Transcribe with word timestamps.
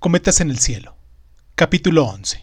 Cometas 0.00 0.40
en 0.40 0.48
el 0.48 0.58
cielo. 0.58 0.96
Capítulo 1.54 2.06
11. 2.06 2.42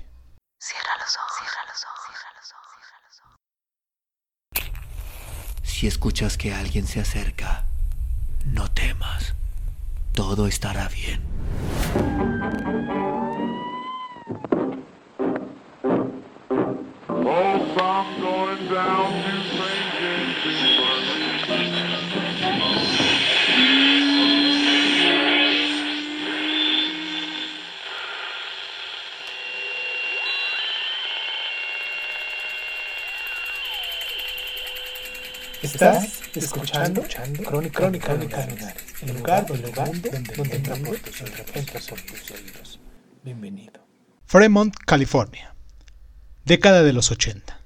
Cierra 0.60 0.92
los 1.00 1.18
ojos, 1.18 1.32
cierra 1.40 1.64
los 1.68 1.84
ojos, 1.86 2.06
cierra 2.06 2.32
los 2.38 2.52
ojos, 2.54 2.84
cierra 2.86 3.08
los 3.10 3.20
ojos. 4.62 5.68
Si 5.68 5.88
escuchas 5.88 6.38
que 6.38 6.54
alguien 6.54 6.86
se 6.86 7.00
acerca, 7.00 7.66
no 8.46 8.70
temas. 8.70 9.34
Todo 10.14 10.46
estará 10.46 10.88
bien. 10.90 11.20
Hope 17.10 17.82
I'm 17.82 18.22
going 18.22 18.70
down 18.70 19.27
Estás 35.78 36.22
escuchando, 36.34 37.04
Crónica, 37.46 37.80
Crónica, 37.82 38.08
Crónica 38.08 38.74
el 39.04 39.16
lugar, 39.16 39.46
el 39.48 39.62
lugar 39.62 40.02
donde, 40.02 40.34
donde 40.36 40.56
entra 40.56 40.76
por 40.76 40.98
tus 40.98 41.22
oídos, 41.22 41.42
entra 41.54 41.80
por 41.88 42.02
tus 42.02 42.32
oídos. 42.32 42.80
Bienvenido. 43.24 43.74
Fremont, 44.26 44.76
California. 44.88 45.54
Década 46.46 46.82
de 46.82 46.94
los 46.94 47.12
80. 47.12 47.62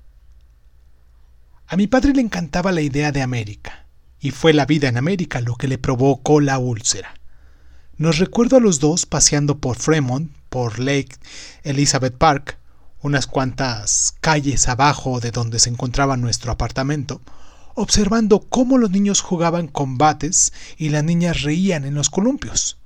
A 1.67 1.77
mi 1.77 1.87
padre 1.87 2.11
le 2.11 2.19
encantaba 2.19 2.73
la 2.73 2.81
idea 2.81 3.13
de 3.13 3.21
América, 3.21 3.85
y 4.19 4.31
fue 4.31 4.51
la 4.51 4.65
vida 4.65 4.89
en 4.89 4.97
América 4.97 5.39
lo 5.39 5.55
que 5.55 5.69
le 5.69 5.77
provocó 5.77 6.41
la 6.41 6.59
úlcera. 6.59 7.13
Nos 7.95 8.17
recuerdo 8.17 8.57
a 8.57 8.59
los 8.59 8.81
dos 8.81 9.05
paseando 9.05 9.59
por 9.59 9.77
Fremont, 9.77 10.33
por 10.49 10.79
Lake 10.79 11.15
Elizabeth 11.63 12.17
Park, 12.17 12.57
unas 13.01 13.25
cuantas 13.25 14.15
calles 14.19 14.67
abajo 14.67 15.21
de 15.21 15.31
donde 15.31 15.59
se 15.59 15.69
encontraba 15.69 16.17
nuestro 16.17 16.51
apartamento, 16.51 17.21
observando 17.75 18.39
cómo 18.39 18.77
los 18.77 18.91
niños 18.91 19.21
jugaban 19.21 19.67
combates 19.67 20.53
y 20.77 20.89
las 20.89 21.03
niñas 21.03 21.41
reían 21.41 21.85
en 21.85 21.93
los 21.93 22.09
columpios. 22.09 22.77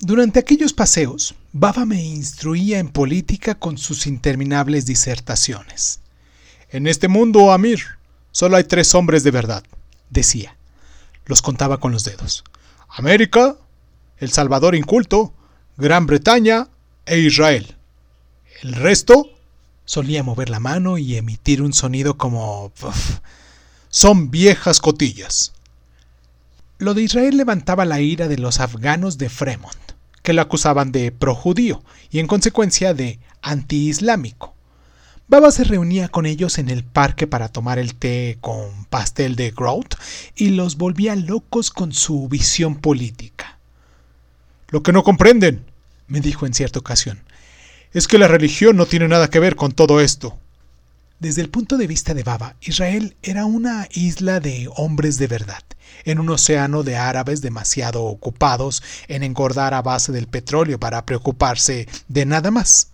Durante 0.00 0.38
aquellos 0.38 0.72
paseos, 0.72 1.34
Baba 1.52 1.84
me 1.84 2.02
instruía 2.02 2.78
en 2.78 2.88
política 2.88 3.54
con 3.54 3.78
sus 3.78 4.06
interminables 4.06 4.86
disertaciones. 4.86 6.00
En 6.70 6.86
este 6.86 7.08
mundo, 7.08 7.52
Amir, 7.52 7.80
solo 8.32 8.56
hay 8.56 8.64
tres 8.64 8.94
hombres 8.94 9.22
de 9.22 9.30
verdad, 9.30 9.64
decía. 10.10 10.56
Los 11.26 11.40
contaba 11.40 11.78
con 11.78 11.92
los 11.92 12.04
dedos. 12.04 12.44
América, 12.88 13.56
El 14.18 14.30
Salvador 14.30 14.74
inculto, 14.74 15.32
Gran 15.76 16.06
Bretaña 16.06 16.68
e 17.06 17.18
Israel. 17.18 17.76
El 18.62 18.74
resto 18.74 19.30
solía 19.84 20.22
mover 20.22 20.50
la 20.50 20.60
mano 20.60 20.98
y 20.98 21.16
emitir 21.16 21.62
un 21.62 21.72
sonido 21.72 22.16
como... 22.18 22.72
son 23.94 24.32
viejas 24.32 24.80
cotillas. 24.80 25.52
Lo 26.78 26.94
de 26.94 27.02
Israel 27.02 27.36
levantaba 27.36 27.84
la 27.84 28.00
ira 28.00 28.26
de 28.26 28.38
los 28.38 28.58
afganos 28.58 29.18
de 29.18 29.28
Fremont, 29.28 29.78
que 30.24 30.32
lo 30.32 30.42
acusaban 30.42 30.90
de 30.90 31.12
projudío 31.12 31.80
y 32.10 32.18
en 32.18 32.26
consecuencia 32.26 32.92
de 32.92 33.20
antiislámico. 33.40 34.52
Baba 35.28 35.52
se 35.52 35.62
reunía 35.62 36.08
con 36.08 36.26
ellos 36.26 36.58
en 36.58 36.70
el 36.70 36.82
parque 36.82 37.28
para 37.28 37.48
tomar 37.48 37.78
el 37.78 37.94
té 37.94 38.36
con 38.40 38.84
pastel 38.86 39.36
de 39.36 39.52
grout 39.52 39.94
y 40.34 40.48
los 40.48 40.76
volvía 40.76 41.14
locos 41.14 41.70
con 41.70 41.92
su 41.92 42.28
visión 42.28 42.74
política. 42.74 43.60
Lo 44.70 44.82
que 44.82 44.92
no 44.92 45.04
comprenden, 45.04 45.66
me 46.08 46.20
dijo 46.20 46.46
en 46.46 46.54
cierta 46.54 46.80
ocasión, 46.80 47.22
es 47.92 48.08
que 48.08 48.18
la 48.18 48.26
religión 48.26 48.76
no 48.76 48.86
tiene 48.86 49.06
nada 49.06 49.30
que 49.30 49.38
ver 49.38 49.54
con 49.54 49.70
todo 49.70 50.00
esto. 50.00 50.36
Desde 51.20 51.42
el 51.42 51.48
punto 51.48 51.76
de 51.76 51.86
vista 51.86 52.12
de 52.12 52.24
Baba, 52.24 52.56
Israel 52.60 53.16
era 53.22 53.46
una 53.46 53.88
isla 53.92 54.40
de 54.40 54.68
hombres 54.76 55.16
de 55.16 55.28
verdad, 55.28 55.62
en 56.04 56.18
un 56.18 56.28
océano 56.28 56.82
de 56.82 56.96
árabes 56.96 57.40
demasiado 57.40 58.02
ocupados 58.02 58.82
en 59.06 59.22
engordar 59.22 59.74
a 59.74 59.82
base 59.82 60.10
del 60.10 60.26
petróleo 60.26 60.78
para 60.80 61.06
preocuparse 61.06 61.88
de 62.08 62.26
nada 62.26 62.50
más. 62.50 62.88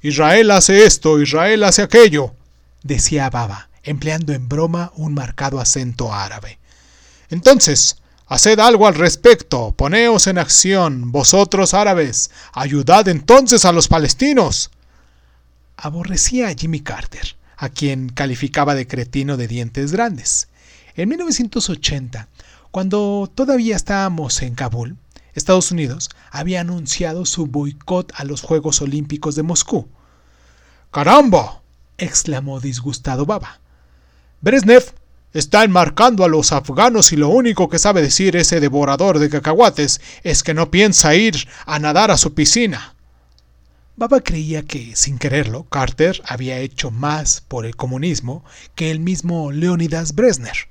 Israel 0.00 0.50
hace 0.50 0.86
esto, 0.86 1.20
Israel 1.20 1.62
hace 1.64 1.82
aquello, 1.82 2.34
decía 2.82 3.28
Baba, 3.28 3.68
empleando 3.82 4.32
en 4.32 4.48
broma 4.48 4.90
un 4.96 5.12
marcado 5.12 5.60
acento 5.60 6.12
árabe. 6.12 6.58
Entonces, 7.28 7.98
haced 8.26 8.58
algo 8.60 8.86
al 8.86 8.94
respecto, 8.94 9.72
poneos 9.72 10.26
en 10.26 10.38
acción, 10.38 11.12
vosotros 11.12 11.74
árabes, 11.74 12.30
ayudad 12.54 13.06
entonces 13.08 13.66
a 13.66 13.72
los 13.72 13.88
palestinos. 13.88 14.70
Aborrecía 15.76 16.48
a 16.48 16.54
Jimmy 16.54 16.80
Carter 16.80 17.36
a 17.62 17.68
quien 17.68 18.08
calificaba 18.08 18.74
de 18.74 18.88
cretino 18.88 19.36
de 19.36 19.46
dientes 19.46 19.92
grandes. 19.92 20.48
En 20.96 21.08
1980, 21.08 22.26
cuando 22.72 23.30
todavía 23.32 23.76
estábamos 23.76 24.42
en 24.42 24.56
Kabul, 24.56 24.96
Estados 25.32 25.70
Unidos 25.70 26.10
había 26.32 26.62
anunciado 26.62 27.24
su 27.24 27.46
boicot 27.46 28.12
a 28.16 28.24
los 28.24 28.42
Juegos 28.42 28.82
Olímpicos 28.82 29.36
de 29.36 29.44
Moscú. 29.44 29.86
¡Caramba! 30.90 31.62
exclamó 31.98 32.58
disgustado 32.58 33.26
Baba. 33.26 33.60
Brezhnev 34.40 34.92
está 35.32 35.62
enmarcando 35.62 36.24
a 36.24 36.28
los 36.28 36.50
afganos 36.50 37.12
y 37.12 37.16
lo 37.16 37.28
único 37.28 37.68
que 37.68 37.78
sabe 37.78 38.02
decir 38.02 38.34
ese 38.34 38.58
devorador 38.58 39.20
de 39.20 39.30
cacahuates 39.30 40.00
es 40.24 40.42
que 40.42 40.52
no 40.52 40.72
piensa 40.72 41.14
ir 41.14 41.46
a 41.64 41.78
nadar 41.78 42.10
a 42.10 42.16
su 42.16 42.34
piscina. 42.34 42.96
Baba 44.02 44.20
creía 44.20 44.62
que, 44.64 44.96
sin 44.96 45.16
quererlo, 45.16 45.62
Carter 45.62 46.20
había 46.26 46.58
hecho 46.58 46.90
más 46.90 47.40
por 47.40 47.64
el 47.64 47.76
comunismo 47.76 48.44
que 48.74 48.90
el 48.90 48.98
mismo 48.98 49.52
Leonidas 49.52 50.16
Brezhnev. 50.16 50.66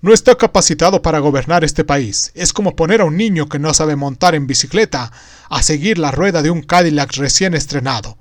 No 0.00 0.14
está 0.14 0.34
capacitado 0.36 1.02
para 1.02 1.18
gobernar 1.18 1.62
este 1.62 1.84
país. 1.84 2.32
Es 2.34 2.54
como 2.54 2.74
poner 2.74 3.02
a 3.02 3.04
un 3.04 3.18
niño 3.18 3.50
que 3.50 3.58
no 3.58 3.74
sabe 3.74 3.96
montar 3.96 4.34
en 4.34 4.46
bicicleta 4.46 5.12
a 5.50 5.62
seguir 5.62 5.98
la 5.98 6.10
rueda 6.10 6.40
de 6.40 6.48
un 6.48 6.62
Cadillac 6.62 7.14
recién 7.16 7.52
estrenado. 7.52 8.16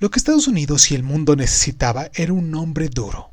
Lo 0.00 0.10
que 0.10 0.18
Estados 0.18 0.48
Unidos 0.48 0.90
y 0.90 0.96
el 0.96 1.04
mundo 1.04 1.36
necesitaba 1.36 2.10
era 2.14 2.32
un 2.32 2.52
hombre 2.56 2.88
duro, 2.88 3.30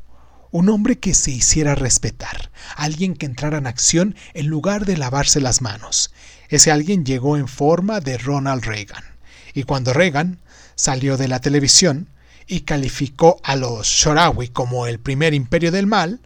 un 0.52 0.70
hombre 0.70 1.00
que 1.00 1.16
se 1.16 1.32
hiciera 1.32 1.74
respetar, 1.74 2.52
alguien 2.76 3.16
que 3.16 3.26
entrara 3.26 3.58
en 3.58 3.66
acción 3.66 4.16
en 4.36 4.46
lugar 4.46 4.86
de 4.86 4.98
lavarse 4.98 5.42
las 5.42 5.64
manos. 5.64 6.14
Ese 6.50 6.70
alguien 6.70 7.04
llegó 7.04 7.36
en 7.36 7.48
forma 7.48 8.00
de 8.00 8.20
Ronald 8.20 8.64
Reagan. 8.64 9.11
Y 9.54 9.64
cuando 9.64 9.94
Reagan 9.94 10.40
salió 10.76 11.18
de 11.18 11.28
la 11.28 11.40
televisión 11.40 12.08
y 12.48 12.62
calificó 12.62 13.40
a 13.44 13.56
los 13.56 13.88
Shorawi 13.88 14.50
como 14.50 14.88
el 14.88 15.00
primer 15.00 15.34
imperio 15.34 15.72
del 15.72 15.88
mal, 15.88 16.22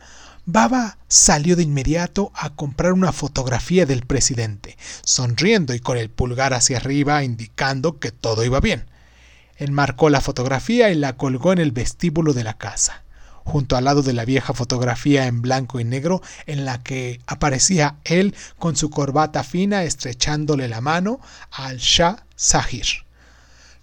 Baba 0.47 0.99
salió 1.07 1.55
de 1.55 1.63
inmediato 1.63 2.31
a 2.35 2.51
comprar 2.51 2.93
una 2.93 3.11
fotografía 3.11 3.87
del 3.87 4.05
presidente, 4.05 4.77
sonriendo 5.03 5.73
y 5.73 5.79
con 5.79 5.97
el 5.97 6.11
pulgar 6.11 6.53
hacia 6.53 6.77
arriba 6.77 7.23
indicando 7.23 7.97
que 7.97 8.11
todo 8.11 8.45
iba 8.45 8.59
bien. 8.59 8.85
Enmarcó 9.57 10.09
la 10.11 10.21
fotografía 10.21 10.91
y 10.91 10.95
la 10.95 11.17
colgó 11.17 11.51
en 11.51 11.57
el 11.59 11.71
vestíbulo 11.71 12.33
de 12.33 12.43
la 12.43 12.59
casa, 12.59 13.03
junto 13.43 13.75
al 13.75 13.85
lado 13.85 14.03
de 14.03 14.13
la 14.13 14.25
vieja 14.25 14.53
fotografía 14.53 15.25
en 15.25 15.41
blanco 15.41 15.79
y 15.79 15.83
negro 15.83 16.21
en 16.45 16.63
la 16.63 16.83
que 16.83 17.21
aparecía 17.25 17.95
él 18.03 18.35
con 18.59 18.75
su 18.75 18.91
corbata 18.91 19.43
fina 19.43 19.83
estrechándole 19.83 20.67
la 20.67 20.81
mano 20.81 21.19
al 21.49 21.77
Shah 21.77 22.23
Zahir. 22.37 23.04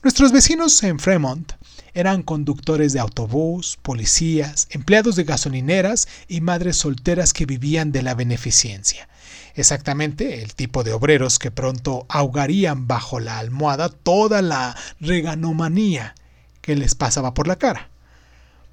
Nuestros 0.03 0.33
vecinos 0.33 0.83
en 0.83 0.99
Fremont 0.99 1.53
eran 1.95 2.25
conductores 2.25 2.93
de 2.93 2.99
autobús, 2.99 3.79
policías, 3.83 4.67
empleados 4.71 5.15
de 5.15 5.23
gasolineras 5.23 6.09
y 6.27 6.41
madres 6.41 6.77
solteras 6.77 7.33
que 7.33 7.47
vivían 7.47 7.93
de 7.93 8.03
la 8.03 8.17
beneficencia. 8.17 9.09
Exactamente 9.55 10.43
el 10.43 10.57
tipo 10.57 10.83
de 10.83 10.93
obreros 10.93 11.39
que 11.39 11.53
pronto 11.53 12.05
ahogarían 12.09 12.89
bajo 12.89 13.21
la 13.21 13.39
almohada 13.39 13.91
toda 13.91 14.43
la 14.43 14.77
reganomanía 14.99 16.17
que 16.63 16.75
les 16.75 16.97
pasaba 16.97 17.33
por 17.33 17.47
la 17.47 17.55
cara. 17.55 17.89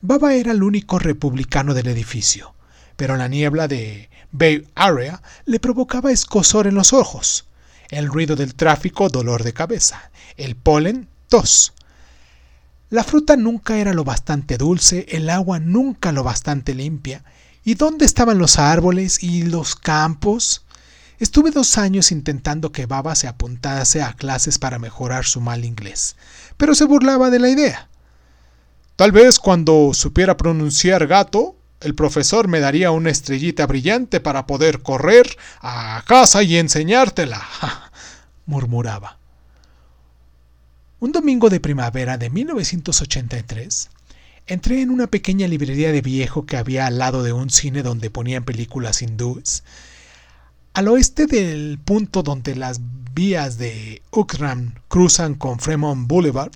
Baba 0.02 0.34
era 0.34 0.52
el 0.52 0.64
único 0.64 0.98
republicano 0.98 1.76
del 1.76 1.90
edificio, 1.90 2.56
pero 2.96 3.18
la 3.18 3.28
niebla 3.28 3.68
de 3.68 4.10
Bay 4.32 4.68
Area 4.74 5.22
le 5.46 5.60
provocaba 5.60 6.12
escosor 6.12 6.66
en 6.66 6.74
los 6.74 6.92
ojos, 6.92 7.46
el 7.90 8.08
ruido 8.08 8.36
del 8.36 8.56
tráfico 8.56 9.10
dolor 9.10 9.44
de 9.44 9.54
cabeza, 9.54 10.10
el 10.36 10.56
polen 10.56 11.08
tos. 11.30 11.74
La 12.90 13.04
fruta 13.04 13.38
nunca 13.38 13.78
era 13.78 13.94
lo 13.94 14.04
bastante 14.04 14.58
dulce, 14.58 15.06
el 15.10 15.30
agua 15.30 15.60
nunca 15.60 16.12
lo 16.12 16.24
bastante 16.24 16.74
limpia. 16.74 17.24
¿Y 17.64 17.76
dónde 17.76 18.06
estaban 18.06 18.40
los 18.40 18.58
árboles 18.58 19.22
y 19.22 19.44
los 19.44 19.76
campos? 19.76 20.66
Estuve 21.20 21.52
dos 21.52 21.78
años 21.78 22.12
intentando 22.12 22.72
que 22.72 22.88
Baba 22.88 23.14
se 23.14 23.28
apuntase 23.28 24.02
a 24.02 24.14
clases 24.14 24.58
para 24.58 24.80
mejorar 24.80 25.26
su 25.26 25.40
mal 25.40 25.66
inglés, 25.66 26.16
pero 26.58 26.74
se 26.74 26.86
burlaba 26.86 27.30
de 27.30 27.40
la 27.40 27.50
idea. 27.50 27.90
Tal 28.96 29.12
vez 29.12 29.38
cuando 29.38 29.92
supiera 29.94 30.36
pronunciar 30.36 31.06
gato, 31.06 31.56
el 31.82 31.94
profesor 31.94 32.48
me 32.48 32.60
daría 32.60 32.92
una 32.92 33.12
estrellita 33.12 33.68
brillante 33.68 34.20
para 34.20 34.48
poder 34.48 34.82
correr 34.82 35.38
a 35.62 36.04
casa 36.08 36.42
y 36.42 36.58
enseñártela, 36.58 37.42
murmuraba. 38.46 39.19
Un 41.02 41.14
domingo 41.14 41.50
de 41.50 41.62
primavera 41.62 42.18
de 42.18 42.30
1983, 42.30 43.90
entré 44.48 44.82
en 44.82 44.90
una 44.90 45.08
pequeña 45.08 45.48
librería 45.48 45.94
de 45.94 46.02
viejo 46.02 46.46
que 46.46 46.58
había 46.58 46.88
al 46.88 46.98
lado 46.98 47.24
de 47.24 47.32
un 47.32 47.50
cine 47.50 47.84
donde 47.84 48.10
ponían 48.10 48.44
películas 48.44 49.02
hindúes, 49.02 49.64
al 50.74 50.90
oeste 50.90 51.26
del 51.26 51.80
punto 51.80 52.22
donde 52.22 52.54
las 52.58 52.82
vías 53.16 53.58
de 53.58 54.02
Ukram 54.12 54.74
cruzan 54.90 55.36
con 55.36 55.60
Fremont 55.60 56.06
Boulevard, 56.06 56.52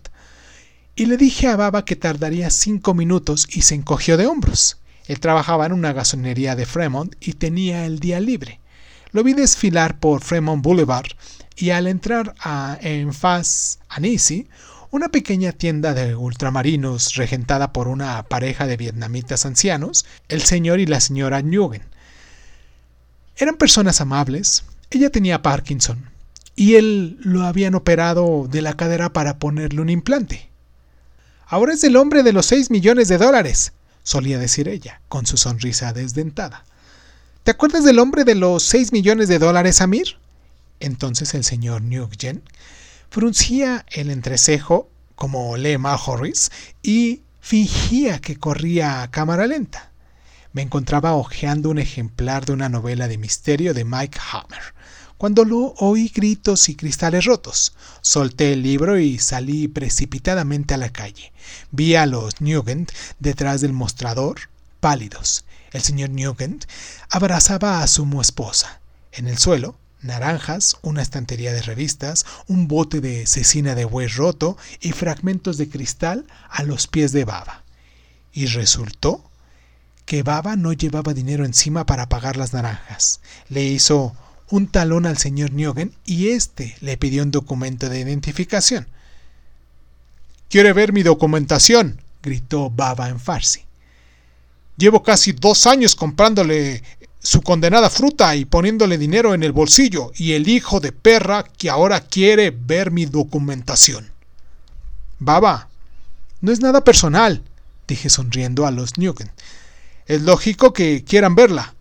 y 0.94 1.06
le 1.06 1.16
dije 1.16 1.48
a 1.48 1.56
Baba 1.56 1.86
que 1.86 1.96
tardaría 1.96 2.50
cinco 2.50 2.94
minutos 2.94 3.48
y 3.50 3.62
se 3.62 3.76
encogió 3.76 4.18
de 4.18 4.28
hombros. 4.28 4.78
Él 5.08 5.22
trabajaba 5.22 5.68
en 5.68 5.72
una 5.72 5.94
gasolinería 5.94 6.58
de 6.58 6.66
Fremont 6.66 7.16
y 7.22 7.32
tenía 7.34 7.86
el 7.86 8.00
día 8.00 8.20
libre. 8.20 8.60
Lo 9.14 9.24
vi 9.24 9.34
desfilar 9.34 10.00
por 10.00 10.24
Fremont 10.24 10.64
Boulevard 10.64 11.06
y 11.56 11.70
al 11.70 11.86
entrar 11.86 12.34
a, 12.40 12.80
en 12.82 13.14
Faz 13.14 13.78
Anisi, 13.88 14.48
una 14.90 15.10
pequeña 15.10 15.52
tienda 15.52 15.94
de 15.94 16.16
ultramarinos 16.16 17.14
regentada 17.14 17.74
por 17.74 17.88
una 17.88 18.24
pareja 18.24 18.66
de 18.66 18.76
vietnamitas 18.76 19.46
ancianos, 19.46 20.06
el 20.30 20.42
señor 20.42 20.80
y 20.80 20.88
la 20.88 21.00
señora 21.00 21.42
Nguyen. 21.42 21.84
Eran 23.38 23.56
personas 23.56 24.02
amables, 24.02 24.64
ella 24.90 25.12
tenía 25.12 25.44
Parkinson 25.44 26.10
y 26.56 26.76
él 26.76 27.18
lo 27.20 27.44
habían 27.44 27.76
operado 27.76 28.48
de 28.50 28.64
la 28.64 28.76
cadera 28.76 29.14
para 29.14 29.38
ponerle 29.38 29.82
un 29.82 29.90
implante. 29.90 30.50
Ahora 31.46 31.74
es 31.74 31.84
el 31.84 31.98
hombre 31.98 32.24
de 32.24 32.34
los 32.34 32.48
6 32.48 32.72
millones 32.72 33.10
de 33.10 33.20
dólares, 33.20 33.74
solía 34.02 34.40
decir 34.40 34.68
ella, 34.68 35.02
con 35.08 35.28
su 35.28 35.38
sonrisa 35.38 35.94
desdentada. 35.94 36.66
¿Te 37.44 37.52
acuerdas 37.52 37.84
del 37.84 38.00
hombre 38.00 38.24
de 38.24 38.36
los 38.36 38.64
6 38.64 38.94
millones 38.94 39.28
de 39.28 39.38
dólares, 39.38 39.82
Amir? 39.82 40.16
Entonces 40.80 41.34
el 41.34 41.44
señor 41.44 41.82
Nugent 41.82 42.42
fruncía 43.10 43.86
el 43.90 44.10
entrecejo 44.12 44.90
como 45.16 45.58
lee 45.58 45.76
Horris 45.76 46.52
y 46.82 47.22
fingía 47.42 48.20
que 48.20 48.38
corría 48.38 49.02
a 49.02 49.12
cámara 49.12 49.46
lenta. 49.46 49.92
Me 50.54 50.62
encontraba 50.62 51.16
hojeando 51.16 51.70
un 51.70 51.80
ejemplar 51.80 52.46
de 52.46 52.54
una 52.54 52.70
novela 52.70 53.10
de 53.10 53.18
misterio 53.18 53.74
de 53.74 53.84
Mike 53.84 54.20
Hammer, 54.32 54.74
cuando 55.18 55.44
lo 55.44 55.74
oí 55.80 56.14
gritos 56.16 56.70
y 56.70 56.76
cristales 56.76 57.26
rotos. 57.26 57.76
Solté 58.00 58.54
el 58.54 58.64
libro 58.64 58.98
y 58.98 59.20
salí 59.20 59.68
precipitadamente 59.68 60.76
a 60.76 60.78
la 60.78 60.94
calle. 60.94 61.34
Vi 61.72 61.96
a 61.96 62.06
los 62.06 62.40
Nugent 62.40 62.94
detrás 63.20 63.60
del 63.60 63.74
mostrador, 63.74 64.50
pálidos. 64.80 65.44
El 65.74 65.82
señor 65.82 66.12
Nugent 66.12 66.66
abrazaba 67.10 67.82
a 67.82 67.88
su 67.88 68.22
esposa. 68.22 68.80
En 69.12 69.28
el 69.28 69.40
suelo, 69.40 69.76
naranjas, 70.02 70.78
una 70.84 71.02
estantería 71.02 71.52
de 71.52 71.64
revistas, 71.64 72.26
un 72.48 72.68
bote 72.68 73.02
de 73.02 73.26
cecina 73.26 73.74
de 73.74 73.86
buey 73.86 74.08
roto 74.08 74.56
y 74.82 74.92
fragmentos 74.92 75.58
de 75.58 75.68
cristal 75.68 76.26
a 76.50 76.64
los 76.64 76.88
pies 76.88 77.12
de 77.12 77.26
Baba. 77.26 77.64
Y 78.32 78.46
resultó 78.46 79.24
que 80.06 80.22
Baba 80.22 80.56
no 80.56 80.74
llevaba 80.74 81.14
dinero 81.14 81.44
encima 81.44 81.86
para 81.86 82.08
pagar 82.08 82.38
las 82.38 82.54
naranjas. 82.54 83.20
Le 83.50 83.64
hizo 83.64 84.16
un 84.50 84.68
talón 84.68 85.08
al 85.08 85.18
señor 85.18 85.54
Nugent 85.54 85.96
y 86.06 86.30
éste 86.30 86.76
le 86.82 86.98
pidió 86.98 87.24
un 87.24 87.32
documento 87.32 87.90
de 87.90 88.00
identificación. 88.00 88.88
¿Quiere 90.50 90.72
ver 90.74 90.94
mi 90.94 91.02
documentación? 91.02 92.00
gritó 92.22 92.70
Baba 92.70 93.10
en 93.10 93.20
farsi. 93.20 93.66
Llevo 94.78 95.04
casi 95.04 95.34
dos 95.34 95.68
años 95.68 95.96
comprándole 95.96 96.84
su 97.20 97.42
condenada 97.42 97.90
fruta 97.90 98.36
y 98.36 98.46
poniéndole 98.46 98.98
dinero 98.98 99.34
en 99.34 99.44
el 99.44 99.54
bolsillo, 99.54 100.12
y 100.16 100.34
el 100.34 100.50
hijo 100.50 100.80
de 100.80 100.92
perra 100.92 101.44
que 101.44 101.70
ahora 101.70 102.02
quiere 102.02 102.52
ver 102.52 102.92
mi 102.92 103.06
documentación. 103.06 104.12
Baba, 105.20 105.70
no 106.42 106.52
es 106.52 106.60
nada 106.60 106.84
personal, 106.84 107.42
dije 107.88 108.10
sonriendo 108.10 108.66
a 108.66 108.72
los 108.72 108.98
Nugent. 108.98 109.32
Es 110.06 110.22
lógico 110.24 110.74
que 110.74 111.06
quieran 111.06 111.36
verla. 111.36 111.76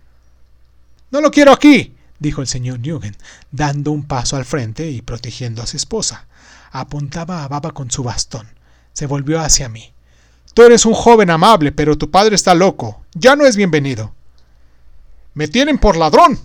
No 1.11 1.21
lo 1.21 1.33
quiero 1.33 1.53
aquí, 1.53 1.95
dijo 2.21 2.41
el 2.41 2.47
señor 2.47 2.79
Nugent, 2.79 3.19
dando 3.51 3.91
un 3.91 4.05
paso 4.05 4.37
al 4.37 4.45
frente 4.45 4.89
y 4.91 5.03
protegiendo 5.03 5.61
a 5.61 5.67
su 5.67 5.77
esposa. 5.77 6.27
Apuntaba 6.71 7.43
a 7.43 7.49
Baba 7.49 7.73
con 7.73 7.91
su 7.91 8.05
bastón. 8.05 8.47
Se 8.93 9.07
volvió 9.07 9.41
hacia 9.41 9.69
mí. 9.69 9.93
Tú 10.55 10.63
eres 10.63 10.85
un 10.85 10.95
joven 10.95 11.31
amable, 11.31 11.73
pero 11.73 11.97
tu 11.97 12.11
padre 12.11 12.35
está 12.35 12.55
loco. 12.55 13.03
Ya 13.15 13.37
no 13.37 13.47
es 13.47 13.57
bienvenido. 13.57 14.15
¿Me 15.35 15.49
tienen 15.49 15.79
por 15.79 15.97
ladrón? 15.97 16.39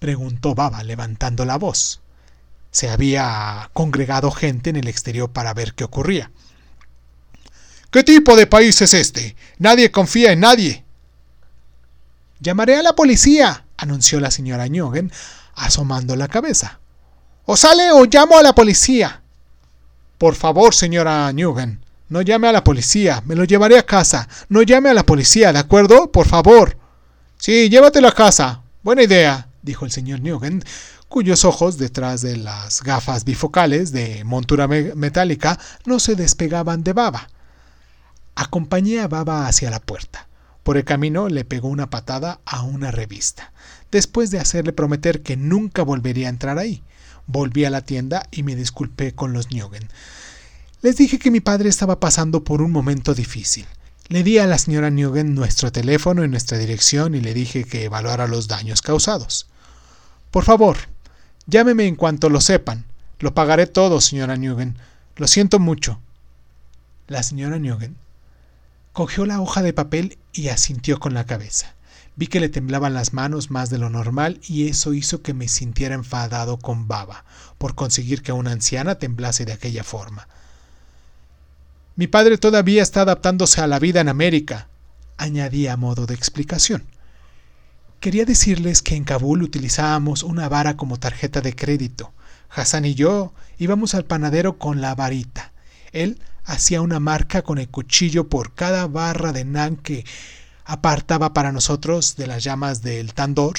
preguntó 0.00 0.54
Baba, 0.54 0.82
levantando 0.82 1.44
la 1.44 1.56
voz. 1.56 2.00
Se 2.72 2.90
había 2.90 3.70
congregado 3.72 4.32
gente 4.32 4.70
en 4.70 4.76
el 4.76 4.88
exterior 4.88 5.30
para 5.30 5.54
ver 5.54 5.74
qué 5.74 5.84
ocurría. 5.84 6.32
¿Qué 7.92 8.02
tipo 8.02 8.34
de 8.34 8.48
país 8.48 8.82
es 8.82 8.92
este? 8.92 9.36
Nadie 9.58 9.92
confía 9.92 10.32
en 10.32 10.40
nadie. 10.40 10.84
Llamaré 12.40 12.76
a 12.76 12.82
la 12.82 12.96
policía, 12.96 13.66
anunció 13.76 14.18
la 14.18 14.32
señora 14.32 14.68
Nugent, 14.68 15.12
asomando 15.54 16.16
la 16.16 16.26
cabeza. 16.26 16.80
O 17.44 17.56
sale 17.56 17.92
o 17.92 18.04
llamo 18.04 18.36
a 18.36 18.42
la 18.42 18.52
policía. 18.52 19.22
Por 20.18 20.34
favor, 20.34 20.74
señora 20.74 21.32
Nugent, 21.32 21.83
no 22.08 22.22
llame 22.22 22.48
a 22.48 22.52
la 22.52 22.64
policía, 22.64 23.22
me 23.26 23.34
lo 23.34 23.44
llevaré 23.44 23.78
a 23.78 23.86
casa. 23.86 24.28
No 24.48 24.62
llame 24.62 24.90
a 24.90 24.94
la 24.94 25.06
policía, 25.06 25.52
¿de 25.52 25.58
acuerdo? 25.58 26.12
Por 26.12 26.26
favor. 26.26 26.76
Sí, 27.38 27.68
llévatelo 27.68 28.08
a 28.08 28.14
casa. 28.14 28.62
Buena 28.82 29.02
idea, 29.02 29.48
dijo 29.62 29.84
el 29.84 29.90
señor 29.90 30.20
Nugent, 30.20 30.64
cuyos 31.08 31.44
ojos, 31.44 31.78
detrás 31.78 32.20
de 32.20 32.36
las 32.36 32.82
gafas 32.82 33.24
bifocales 33.24 33.92
de 33.92 34.24
montura 34.24 34.68
metálica, 34.68 35.58
no 35.86 35.98
se 35.98 36.14
despegaban 36.14 36.84
de 36.84 36.92
Baba. 36.92 37.28
Acompañé 38.34 39.00
a 39.00 39.08
Baba 39.08 39.46
hacia 39.46 39.70
la 39.70 39.80
puerta. 39.80 40.28
Por 40.62 40.76
el 40.76 40.84
camino 40.84 41.28
le 41.28 41.44
pegó 41.44 41.68
una 41.68 41.88
patada 41.88 42.40
a 42.44 42.62
una 42.62 42.90
revista, 42.90 43.52
después 43.90 44.30
de 44.30 44.40
hacerle 44.40 44.72
prometer 44.72 45.22
que 45.22 45.36
nunca 45.36 45.82
volvería 45.82 46.26
a 46.26 46.30
entrar 46.30 46.58
ahí. 46.58 46.82
Volví 47.26 47.64
a 47.64 47.70
la 47.70 47.82
tienda 47.82 48.26
y 48.30 48.42
me 48.42 48.56
disculpé 48.56 49.14
con 49.14 49.32
los 49.32 49.50
Nugent. 49.50 49.90
Les 50.84 50.98
dije 50.98 51.18
que 51.18 51.30
mi 51.30 51.40
padre 51.40 51.70
estaba 51.70 51.98
pasando 51.98 52.44
por 52.44 52.60
un 52.60 52.70
momento 52.70 53.14
difícil. 53.14 53.64
Le 54.08 54.22
di 54.22 54.36
a 54.36 54.46
la 54.46 54.58
señora 54.58 54.90
Nugent 54.90 55.30
nuestro 55.30 55.72
teléfono 55.72 56.22
y 56.22 56.28
nuestra 56.28 56.58
dirección 56.58 57.14
y 57.14 57.22
le 57.22 57.32
dije 57.32 57.64
que 57.64 57.84
evaluara 57.84 58.28
los 58.28 58.48
daños 58.48 58.82
causados. 58.82 59.46
Por 60.30 60.44
favor, 60.44 60.76
llámeme 61.46 61.86
en 61.86 61.96
cuanto 61.96 62.28
lo 62.28 62.42
sepan. 62.42 62.84
Lo 63.18 63.32
pagaré 63.32 63.66
todo, 63.66 64.02
señora 64.02 64.36
Nugent. 64.36 64.76
Lo 65.16 65.26
siento 65.26 65.58
mucho. 65.58 66.00
La 67.08 67.22
señora 67.22 67.58
Nugent 67.58 67.96
cogió 68.92 69.24
la 69.24 69.40
hoja 69.40 69.62
de 69.62 69.72
papel 69.72 70.18
y 70.34 70.48
asintió 70.48 71.00
con 71.00 71.14
la 71.14 71.24
cabeza. 71.24 71.76
Vi 72.14 72.26
que 72.26 72.40
le 72.40 72.50
temblaban 72.50 72.92
las 72.92 73.14
manos 73.14 73.50
más 73.50 73.70
de 73.70 73.78
lo 73.78 73.88
normal 73.88 74.38
y 74.46 74.68
eso 74.68 74.92
hizo 74.92 75.22
que 75.22 75.32
me 75.32 75.48
sintiera 75.48 75.94
enfadado 75.94 76.58
con 76.58 76.88
Baba 76.88 77.24
por 77.56 77.74
conseguir 77.74 78.20
que 78.20 78.32
una 78.32 78.52
anciana 78.52 78.96
temblase 78.96 79.46
de 79.46 79.54
aquella 79.54 79.82
forma. 79.82 80.28
Mi 81.96 82.08
padre 82.08 82.38
todavía 82.38 82.82
está 82.82 83.02
adaptándose 83.02 83.60
a 83.60 83.68
la 83.68 83.78
vida 83.78 84.00
en 84.00 84.08
América, 84.08 84.66
añadí 85.16 85.68
a 85.68 85.76
modo 85.76 86.06
de 86.06 86.14
explicación. 86.14 86.82
Quería 88.00 88.24
decirles 88.24 88.82
que 88.82 88.96
en 88.96 89.04
Kabul 89.04 89.44
utilizábamos 89.44 90.24
una 90.24 90.48
vara 90.48 90.76
como 90.76 90.98
tarjeta 90.98 91.40
de 91.40 91.54
crédito. 91.54 92.12
Hassan 92.50 92.84
y 92.84 92.94
yo 92.94 93.32
íbamos 93.58 93.94
al 93.94 94.04
panadero 94.06 94.58
con 94.58 94.80
la 94.80 94.96
varita. 94.96 95.52
Él 95.92 96.18
hacía 96.44 96.80
una 96.80 96.98
marca 96.98 97.42
con 97.42 97.58
el 97.58 97.68
cuchillo 97.68 98.28
por 98.28 98.54
cada 98.54 98.88
barra 98.88 99.32
de 99.32 99.44
nan 99.44 99.76
que 99.76 100.04
apartaba 100.64 101.32
para 101.32 101.52
nosotros 101.52 102.16
de 102.16 102.26
las 102.26 102.42
llamas 102.42 102.82
del 102.82 103.14
tandor, 103.14 103.54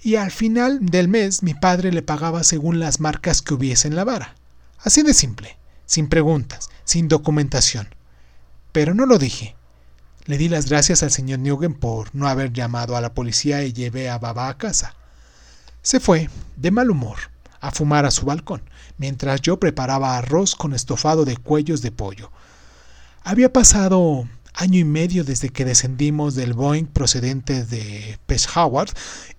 y 0.00 0.14
al 0.14 0.30
final 0.30 0.86
del 0.86 1.08
mes 1.08 1.42
mi 1.42 1.52
padre 1.52 1.92
le 1.92 2.00
pagaba 2.00 2.44
según 2.44 2.80
las 2.80 2.98
marcas 2.98 3.42
que 3.42 3.52
hubiese 3.52 3.88
en 3.88 3.96
la 3.96 4.04
vara. 4.04 4.36
Así 4.78 5.02
de 5.02 5.12
simple 5.12 5.58
sin 5.88 6.08
preguntas, 6.08 6.68
sin 6.84 7.08
documentación. 7.08 7.88
Pero 8.72 8.94
no 8.94 9.06
lo 9.06 9.18
dije. 9.18 9.56
Le 10.26 10.36
di 10.36 10.48
las 10.48 10.66
gracias 10.68 11.02
al 11.02 11.10
señor 11.10 11.38
Nugent 11.38 11.78
por 11.78 12.14
no 12.14 12.28
haber 12.28 12.52
llamado 12.52 12.96
a 12.96 13.00
la 13.00 13.14
policía 13.14 13.64
y 13.64 13.72
llevé 13.72 14.10
a 14.10 14.18
Baba 14.18 14.48
a 14.48 14.58
casa. 14.58 14.94
Se 15.80 15.98
fue, 15.98 16.28
de 16.56 16.70
mal 16.70 16.90
humor, 16.90 17.16
a 17.60 17.70
fumar 17.70 18.04
a 18.04 18.10
su 18.10 18.26
balcón, 18.26 18.62
mientras 18.98 19.40
yo 19.40 19.58
preparaba 19.58 20.18
arroz 20.18 20.54
con 20.54 20.74
estofado 20.74 21.24
de 21.24 21.38
cuellos 21.38 21.80
de 21.80 21.90
pollo. 21.90 22.30
Había 23.24 23.50
pasado 23.50 24.28
año 24.52 24.78
y 24.78 24.84
medio 24.84 25.24
desde 25.24 25.48
que 25.48 25.64
descendimos 25.64 26.34
del 26.34 26.52
Boeing 26.52 26.84
procedente 26.86 27.64
de 27.64 28.18
Peshawar 28.26 28.88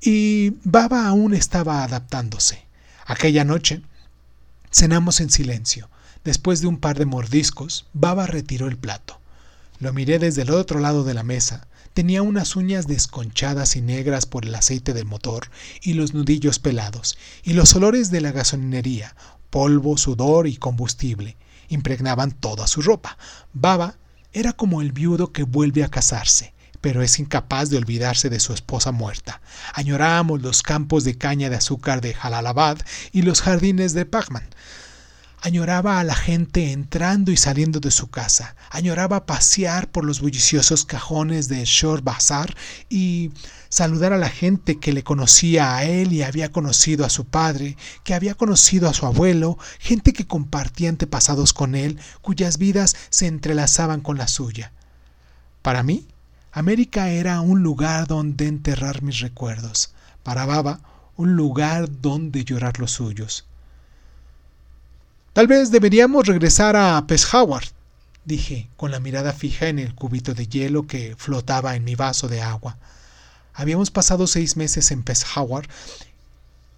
y 0.02 0.56
Baba 0.64 1.08
aún 1.08 1.36
estaba 1.36 1.84
adaptándose. 1.84 2.66
Aquella 3.06 3.44
noche 3.44 3.84
cenamos 4.72 5.20
en 5.22 5.30
silencio. 5.30 5.90
Después 6.24 6.62
de 6.62 6.68
un 6.68 6.78
par 6.78 6.98
de 6.98 7.06
mordiscos, 7.06 7.88
Baba 7.94 8.28
retiró 8.28 8.68
el 8.68 8.78
plato. 8.78 9.20
Lo 9.80 9.94
miré 9.94 10.20
desde 10.20 10.42
el 10.42 10.52
otro 10.52 10.80
lado 10.80 11.04
de 11.04 11.14
la 11.14 11.24
mesa. 11.24 11.68
Tenía 11.94 12.22
unas 12.22 12.56
uñas 12.56 12.88
desconchadas 12.88 13.76
y 13.76 13.82
negras 13.82 14.26
por 14.26 14.46
el 14.46 14.54
aceite 14.54 14.94
del 14.94 15.06
motor 15.06 15.50
y 15.82 15.94
los 15.94 16.14
nudillos 16.14 16.60
pelados, 16.60 17.18
y 17.44 17.54
los 17.54 17.74
olores 17.76 18.12
de 18.12 18.22
la 18.22 18.32
gasolinería, 18.32 19.16
polvo, 19.50 19.98
sudor 19.98 20.48
y 20.48 20.58
combustible. 20.58 21.38
Impregnaban 21.70 22.32
toda 22.32 22.68
su 22.68 22.82
ropa. 22.82 23.18
Baba 23.54 23.96
era 24.34 24.54
como 24.54 24.82
el 24.82 24.92
viudo 24.92 25.32
que 25.32 25.44
vuelve 25.44 25.84
a 25.84 25.90
casarse, 25.90 26.54
pero 26.82 27.02
es 27.02 27.18
incapaz 27.20 27.70
de 27.70 27.78
olvidarse 27.78 28.30
de 28.30 28.40
su 28.40 28.54
esposa 28.54 28.92
muerta. 28.92 29.42
Añorábamos 29.74 30.42
los 30.42 30.62
campos 30.62 31.04
de 31.04 31.18
caña 31.18 31.50
de 31.50 31.56
azúcar 31.56 32.02
de 32.02 32.14
Jalalabad 32.14 32.78
y 33.12 33.22
los 33.22 33.42
jardines 33.42 33.94
de 33.94 34.06
Pagman. 34.06 34.48
Añoraba 35.42 36.00
a 36.00 36.04
la 36.04 36.16
gente 36.16 36.74
entrando 36.74 37.32
y 37.32 37.38
saliendo 37.38 37.80
de 37.80 37.92
su 37.92 38.10
casa. 38.10 38.58
Añoraba 38.72 39.26
pasear 39.26 39.90
por 39.90 40.04
los 40.04 40.20
bulliciosos 40.20 40.84
cajones 40.84 41.48
de 41.48 41.64
Shore 41.64 42.02
Bazaar 42.02 42.58
y 42.90 43.32
saludar 43.70 44.12
a 44.12 44.18
la 44.18 44.28
gente 44.30 44.80
que 44.80 44.92
le 44.92 45.04
conocía 45.04 45.78
a 45.78 45.86
él 45.86 46.12
y 46.12 46.24
había 46.24 46.52
conocido 46.52 47.06
a 47.06 47.10
su 47.10 47.24
padre, 47.24 47.78
que 48.04 48.14
había 48.14 48.36
conocido 48.36 48.90
a 48.90 48.94
su 48.94 49.06
abuelo, 49.06 49.58
gente 49.80 50.12
que 50.12 50.28
compartía 50.28 50.90
antepasados 50.90 51.54
con 51.54 51.74
él, 51.74 52.00
cuyas 52.22 52.58
vidas 52.58 52.98
se 53.10 53.28
entrelazaban 53.28 54.02
con 54.02 54.18
la 54.18 54.28
suya. 54.28 54.74
Para 55.62 55.84
mí, 55.84 56.06
América 56.52 57.12
era 57.12 57.40
un 57.40 57.64
lugar 57.64 58.08
donde 58.08 58.48
enterrar 58.48 59.04
mis 59.04 59.22
recuerdos. 59.22 59.94
Para 60.24 60.46
Baba, 60.46 60.82
un 61.16 61.38
lugar 61.38 62.02
donde 62.02 62.44
llorar 62.44 62.78
los 62.78 62.92
suyos. 62.92 63.46
Tal 65.34 65.48
vez 65.48 65.70
deberíamos 65.72 66.26
regresar 66.28 66.76
a 66.76 67.06
Peshawar, 67.06 67.64
dije, 68.26 68.68
con 68.78 68.90
la 68.90 69.00
mirada 69.00 69.32
fija 69.32 69.68
en 69.68 69.78
el 69.78 69.94
cubito 69.94 70.34
de 70.34 70.48
hielo 70.48 70.88
que 70.88 71.16
flotaba 71.18 71.76
en 71.76 71.84
mi 71.84 71.96
vaso 71.96 72.28
de 72.28 72.42
agua. 72.42 72.78
Habíamos 73.54 73.92
pasado 73.92 74.26
seis 74.26 74.58
meses 74.58 74.90
en 74.92 75.04
Peshawar 75.04 75.68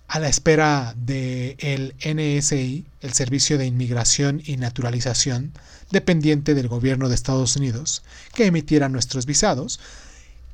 a 0.09 0.19
la 0.19 0.27
espera 0.27 0.93
de 0.97 1.55
NSI, 2.03 2.85
el 2.99 3.13
Servicio 3.13 3.57
de 3.57 3.65
Inmigración 3.65 4.41
y 4.45 4.57
Naturalización, 4.57 5.53
dependiente 5.89 6.53
del 6.53 6.67
gobierno 6.67 7.07
de 7.07 7.15
Estados 7.15 7.55
Unidos, 7.55 8.03
que 8.33 8.45
emitiera 8.47 8.89
nuestros 8.89 9.25
visados, 9.25 9.79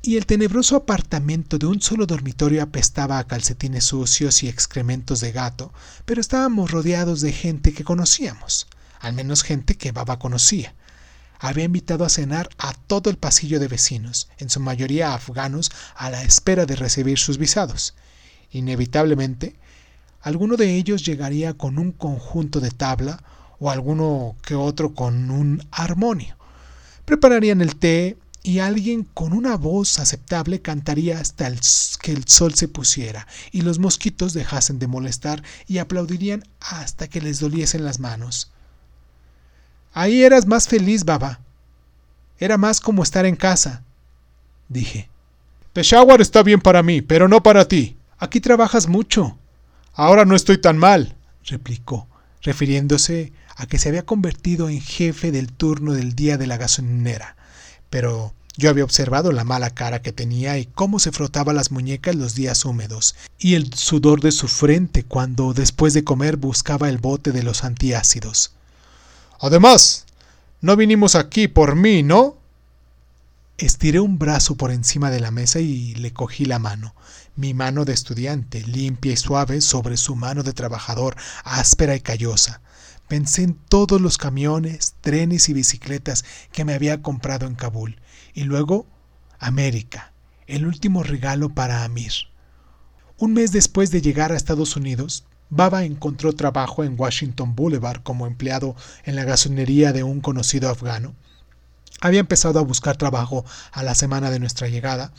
y 0.00 0.16
el 0.16 0.26
tenebroso 0.26 0.76
apartamento 0.76 1.58
de 1.58 1.66
un 1.66 1.80
solo 1.80 2.06
dormitorio 2.06 2.62
apestaba 2.62 3.18
a 3.18 3.26
calcetines 3.26 3.84
sucios 3.84 4.42
y 4.42 4.48
excrementos 4.48 5.20
de 5.20 5.32
gato, 5.32 5.72
pero 6.04 6.20
estábamos 6.20 6.70
rodeados 6.70 7.20
de 7.20 7.32
gente 7.32 7.72
que 7.72 7.84
conocíamos, 7.84 8.68
al 9.00 9.12
menos 9.12 9.42
gente 9.42 9.76
que 9.76 9.92
Baba 9.92 10.18
conocía. 10.18 10.74
Había 11.40 11.64
invitado 11.64 12.04
a 12.04 12.08
cenar 12.08 12.48
a 12.58 12.74
todo 12.74 13.10
el 13.10 13.16
pasillo 13.16 13.60
de 13.60 13.68
vecinos, 13.68 14.28
en 14.38 14.50
su 14.50 14.60
mayoría 14.60 15.14
afganos, 15.14 15.70
a 15.94 16.10
la 16.10 16.22
espera 16.22 16.64
de 16.66 16.76
recibir 16.76 17.18
sus 17.18 17.38
visados. 17.38 17.94
Inevitablemente, 18.50 19.56
alguno 20.20 20.56
de 20.56 20.76
ellos 20.76 21.04
llegaría 21.04 21.54
con 21.54 21.78
un 21.78 21.92
conjunto 21.92 22.60
de 22.60 22.70
tabla 22.70 23.22
o 23.58 23.70
alguno 23.70 24.36
que 24.42 24.54
otro 24.54 24.94
con 24.94 25.30
un 25.30 25.66
armonio. 25.70 26.36
Prepararían 27.04 27.60
el 27.60 27.76
té 27.76 28.16
y 28.42 28.60
alguien 28.60 29.04
con 29.14 29.32
una 29.32 29.56
voz 29.56 29.98
aceptable 29.98 30.62
cantaría 30.62 31.18
hasta 31.20 31.50
que 32.00 32.12
el 32.12 32.26
sol 32.26 32.54
se 32.54 32.68
pusiera 32.68 33.26
y 33.50 33.62
los 33.62 33.78
mosquitos 33.78 34.32
dejasen 34.32 34.78
de 34.78 34.86
molestar 34.86 35.42
y 35.66 35.78
aplaudirían 35.78 36.44
hasta 36.60 37.08
que 37.08 37.20
les 37.20 37.40
doliesen 37.40 37.84
las 37.84 37.98
manos. 37.98 38.50
Ahí 39.92 40.22
eras 40.22 40.46
más 40.46 40.68
feliz, 40.68 41.04
baba. 41.04 41.40
Era 42.38 42.56
más 42.56 42.80
como 42.80 43.02
estar 43.02 43.26
en 43.26 43.36
casa, 43.36 43.82
dije. 44.68 45.08
Peshawar 45.72 46.20
está 46.20 46.42
bien 46.42 46.60
para 46.60 46.82
mí, 46.82 47.02
pero 47.02 47.28
no 47.28 47.42
para 47.42 47.66
ti. 47.66 47.96
Aquí 48.18 48.40
trabajas 48.40 48.88
mucho. 48.88 49.36
Ahora 49.92 50.24
no 50.24 50.36
estoy 50.36 50.58
tan 50.58 50.78
mal, 50.78 51.16
replicó, 51.44 52.06
refiriéndose 52.42 53.32
a 53.56 53.66
que 53.66 53.78
se 53.78 53.88
había 53.88 54.06
convertido 54.06 54.68
en 54.68 54.80
jefe 54.80 55.32
del 55.32 55.52
turno 55.52 55.92
del 55.92 56.14
día 56.14 56.38
de 56.38 56.46
la 56.46 56.56
gasolinera 56.56 57.37
pero 57.90 58.32
yo 58.56 58.70
había 58.70 58.84
observado 58.84 59.30
la 59.30 59.44
mala 59.44 59.70
cara 59.70 60.02
que 60.02 60.12
tenía 60.12 60.58
y 60.58 60.66
cómo 60.66 60.98
se 60.98 61.12
frotaba 61.12 61.52
las 61.52 61.70
muñecas 61.70 62.16
los 62.16 62.34
días 62.34 62.64
húmedos, 62.64 63.14
y 63.38 63.54
el 63.54 63.72
sudor 63.72 64.20
de 64.20 64.32
su 64.32 64.48
frente 64.48 65.04
cuando 65.04 65.54
después 65.54 65.94
de 65.94 66.02
comer 66.02 66.36
buscaba 66.36 66.88
el 66.88 66.98
bote 66.98 67.30
de 67.30 67.44
los 67.44 67.62
antiácidos. 67.62 68.52
Además, 69.40 70.06
no 70.60 70.74
vinimos 70.74 71.14
aquí 71.14 71.46
por 71.46 71.76
mí, 71.76 72.02
¿no? 72.02 72.36
Estiré 73.58 74.00
un 74.00 74.18
brazo 74.18 74.56
por 74.56 74.72
encima 74.72 75.10
de 75.10 75.20
la 75.20 75.30
mesa 75.30 75.60
y 75.60 75.94
le 75.94 76.12
cogí 76.12 76.44
la 76.44 76.58
mano, 76.58 76.94
mi 77.36 77.54
mano 77.54 77.84
de 77.84 77.92
estudiante, 77.92 78.62
limpia 78.62 79.12
y 79.12 79.16
suave, 79.16 79.60
sobre 79.60 79.96
su 79.96 80.16
mano 80.16 80.42
de 80.42 80.52
trabajador, 80.52 81.16
áspera 81.44 81.94
y 81.94 82.00
callosa. 82.00 82.60
Pensé 83.08 83.42
en 83.42 83.54
todos 83.54 84.00
los 84.00 84.18
camiones, 84.18 84.94
trenes 85.00 85.48
y 85.48 85.54
bicicletas 85.54 86.24
que 86.52 86.64
me 86.64 86.74
había 86.74 87.00
comprado 87.00 87.46
en 87.46 87.54
Kabul. 87.54 88.00
Y 88.34 88.44
luego, 88.44 88.86
América, 89.38 90.12
el 90.46 90.66
último 90.66 91.02
regalo 91.02 91.48
para 91.48 91.84
Amir. 91.84 92.12
Un 93.16 93.32
mes 93.32 93.50
después 93.50 93.90
de 93.90 94.02
llegar 94.02 94.30
a 94.30 94.36
Estados 94.36 94.76
Unidos, 94.76 95.24
Baba 95.50 95.84
encontró 95.84 96.34
trabajo 96.34 96.84
en 96.84 96.94
Washington 96.98 97.54
Boulevard 97.54 98.02
como 98.02 98.26
empleado 98.26 98.76
en 99.04 99.16
la 99.16 99.24
gasolinería 99.24 99.92
de 99.92 100.02
un 100.02 100.20
conocido 100.20 100.68
afgano. 100.68 101.14
Había 102.00 102.20
empezado 102.20 102.58
a 102.58 102.64
buscar 102.64 102.96
trabajo 102.96 103.44
a 103.72 103.82
la 103.82 103.94
semana 103.94 104.30
de 104.30 104.38
nuestra 104.38 104.68
llegada, 104.68 105.12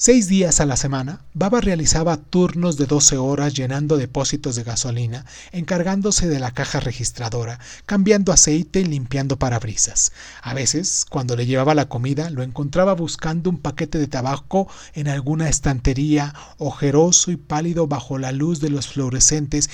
Seis 0.00 0.28
días 0.28 0.60
a 0.60 0.64
la 0.64 0.76
semana, 0.76 1.22
Baba 1.34 1.60
realizaba 1.60 2.18
turnos 2.18 2.76
de 2.76 2.86
12 2.86 3.16
horas 3.16 3.52
llenando 3.52 3.96
depósitos 3.96 4.54
de 4.54 4.62
gasolina, 4.62 5.26
encargándose 5.50 6.28
de 6.28 6.38
la 6.38 6.52
caja 6.52 6.78
registradora, 6.78 7.58
cambiando 7.84 8.32
aceite 8.32 8.78
y 8.78 8.84
limpiando 8.84 9.40
parabrisas. 9.40 10.12
A 10.40 10.54
veces, 10.54 11.04
cuando 11.10 11.34
le 11.34 11.46
llevaba 11.46 11.74
la 11.74 11.88
comida, 11.88 12.30
lo 12.30 12.44
encontraba 12.44 12.94
buscando 12.94 13.50
un 13.50 13.58
paquete 13.58 13.98
de 13.98 14.06
tabaco 14.06 14.68
en 14.94 15.08
alguna 15.08 15.48
estantería, 15.48 16.32
ojeroso 16.58 17.32
y 17.32 17.36
pálido 17.36 17.88
bajo 17.88 18.18
la 18.18 18.30
luz 18.30 18.60
de 18.60 18.70
los 18.70 18.86
fluorescentes, 18.86 19.68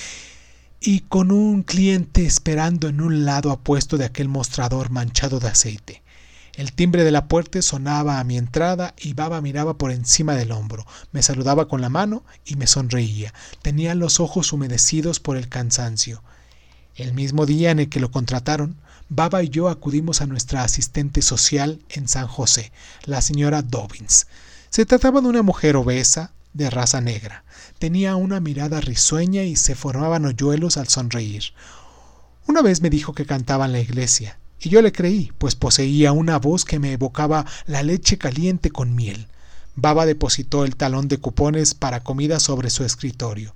y 0.80 1.00
con 1.00 1.32
un 1.32 1.64
cliente 1.64 2.24
esperando 2.24 2.88
en 2.88 3.02
un 3.02 3.26
lado 3.26 3.50
apuesto 3.50 3.98
de 3.98 4.06
aquel 4.06 4.30
mostrador 4.30 4.88
manchado 4.88 5.38
de 5.38 5.48
aceite. 5.48 6.03
El 6.56 6.72
timbre 6.72 7.02
de 7.02 7.10
la 7.10 7.26
puerta 7.26 7.60
sonaba 7.62 8.20
a 8.20 8.24
mi 8.24 8.38
entrada 8.38 8.94
y 8.96 9.14
Baba 9.14 9.40
miraba 9.40 9.76
por 9.76 9.90
encima 9.90 10.36
del 10.36 10.52
hombro, 10.52 10.86
me 11.10 11.20
saludaba 11.20 11.66
con 11.66 11.80
la 11.80 11.88
mano 11.88 12.22
y 12.44 12.54
me 12.54 12.68
sonreía. 12.68 13.34
Tenía 13.60 13.96
los 13.96 14.20
ojos 14.20 14.52
humedecidos 14.52 15.18
por 15.18 15.36
el 15.36 15.48
cansancio. 15.48 16.22
El 16.94 17.12
mismo 17.12 17.44
día 17.44 17.72
en 17.72 17.80
el 17.80 17.88
que 17.88 17.98
lo 17.98 18.12
contrataron, 18.12 18.76
Baba 19.08 19.42
y 19.42 19.48
yo 19.48 19.68
acudimos 19.68 20.20
a 20.20 20.26
nuestra 20.26 20.62
asistente 20.62 21.22
social 21.22 21.80
en 21.88 22.06
San 22.06 22.28
José, 22.28 22.70
la 23.04 23.20
señora 23.20 23.62
Dobbins. 23.62 24.28
Se 24.70 24.86
trataba 24.86 25.20
de 25.20 25.26
una 25.26 25.42
mujer 25.42 25.74
obesa, 25.74 26.30
de 26.52 26.70
raza 26.70 27.00
negra. 27.00 27.42
Tenía 27.80 28.14
una 28.14 28.38
mirada 28.38 28.80
risueña 28.80 29.42
y 29.42 29.56
se 29.56 29.74
formaban 29.74 30.24
hoyuelos 30.24 30.76
al 30.76 30.86
sonreír. 30.86 31.42
Una 32.46 32.62
vez 32.62 32.80
me 32.80 32.90
dijo 32.90 33.12
que 33.12 33.26
cantaba 33.26 33.66
en 33.66 33.72
la 33.72 33.80
iglesia 33.80 34.38
y 34.60 34.68
yo 34.68 34.82
le 34.82 34.92
creí, 34.92 35.32
pues 35.38 35.54
poseía 35.54 36.12
una 36.12 36.38
voz 36.38 36.64
que 36.64 36.78
me 36.78 36.92
evocaba 36.92 37.44
la 37.66 37.82
leche 37.82 38.18
caliente 38.18 38.70
con 38.70 38.94
miel. 38.94 39.28
Baba 39.76 40.06
depositó 40.06 40.64
el 40.64 40.76
talón 40.76 41.08
de 41.08 41.18
cupones 41.18 41.74
para 41.74 42.00
comida 42.00 42.40
sobre 42.40 42.70
su 42.70 42.84
escritorio. 42.84 43.54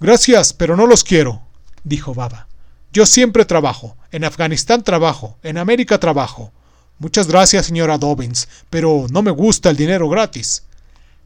Gracias, 0.00 0.52
pero 0.52 0.76
no 0.76 0.86
los 0.86 1.04
quiero, 1.04 1.42
dijo 1.82 2.14
Baba. 2.14 2.46
Yo 2.92 3.06
siempre 3.06 3.44
trabajo. 3.44 3.96
En 4.12 4.24
Afganistán 4.24 4.84
trabajo. 4.84 5.36
En 5.42 5.58
América 5.58 5.98
trabajo. 5.98 6.52
Muchas 6.98 7.26
gracias, 7.26 7.66
señora 7.66 7.98
Dobbins, 7.98 8.48
pero 8.70 9.06
no 9.10 9.22
me 9.22 9.32
gusta 9.32 9.68
el 9.70 9.76
dinero 9.76 10.08
gratis. 10.08 10.62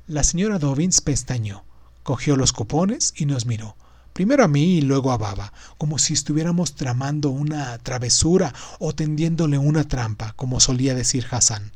La 0.07 0.25
señora 0.25 0.59
Dobbins 0.59 1.03
pestañó, 1.03 1.63
cogió 2.03 2.37
los 2.37 2.55
cupones 2.55 3.13
y 3.17 3.27
nos 3.27 3.45
miró 3.45 3.77
primero 4.13 4.45
a 4.45 4.49
mí 4.49 4.79
y 4.79 4.81
luego 4.81 5.13
a 5.13 5.17
Baba, 5.17 5.53
como 5.77 5.99
si 5.99 6.15
estuviéramos 6.15 6.75
tramando 6.75 7.31
una 7.31 7.79
travesura 7.79 8.53
o 8.79 8.95
tendiéndole 8.95 9.59
una 9.59 9.85
trampa, 9.85 10.33
como 10.37 10.61
solía 10.61 10.95
decir 10.95 11.27
Hassan. 11.31 11.73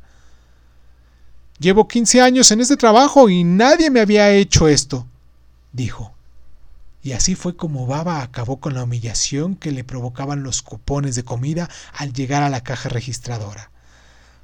Llevo 1.59 1.87
quince 1.87 2.21
años 2.21 2.51
en 2.51 2.61
este 2.61 2.77
trabajo 2.77 3.29
y 3.29 3.43
nadie 3.43 3.89
me 3.89 4.01
había 4.01 4.31
hecho 4.31 4.67
esto, 4.67 5.07
dijo. 5.71 6.13
Y 7.03 7.11
así 7.11 7.35
fue 7.35 7.55
como 7.55 7.85
Baba 7.85 8.21
acabó 8.21 8.59
con 8.59 8.73
la 8.73 8.83
humillación 8.83 9.55
que 9.55 9.71
le 9.71 9.83
provocaban 9.83 10.43
los 10.43 10.61
cupones 10.61 11.15
de 11.15 11.23
comida 11.23 11.69
al 11.93 12.13
llegar 12.13 12.43
a 12.43 12.49
la 12.49 12.61
caja 12.61 12.89
registradora. 12.89 13.71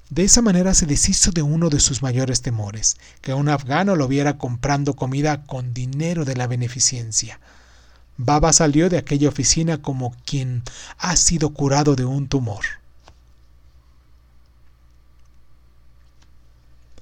De 0.10 0.24
esa 0.24 0.41
manera 0.41 0.74
se 0.74 0.86
deshizo 0.86 1.31
de 1.31 1.41
uno 1.41 1.69
de 1.69 1.79
sus 1.79 2.01
mayores 2.01 2.41
temores, 2.41 2.98
que 3.22 3.34
un 3.34 3.48
afgano 3.48 3.96
lo 3.96 4.08
viera 4.08 4.38
comprando 4.38 4.96
comida 4.96 5.43
con 5.43 5.74
dinero 5.74 6.25
de 6.25 6.36
la 6.36 6.48
beneficencia. 6.48 7.39
Baba 8.22 8.52
salió 8.52 8.90
de 8.90 8.98
aquella 8.98 9.30
oficina 9.30 9.82
como 9.82 10.14
quien 10.26 10.64
ha 10.98 11.16
sido 11.16 11.52
curado 11.52 11.96
de 11.96 12.04
un 12.04 12.28
tumor. 12.28 12.66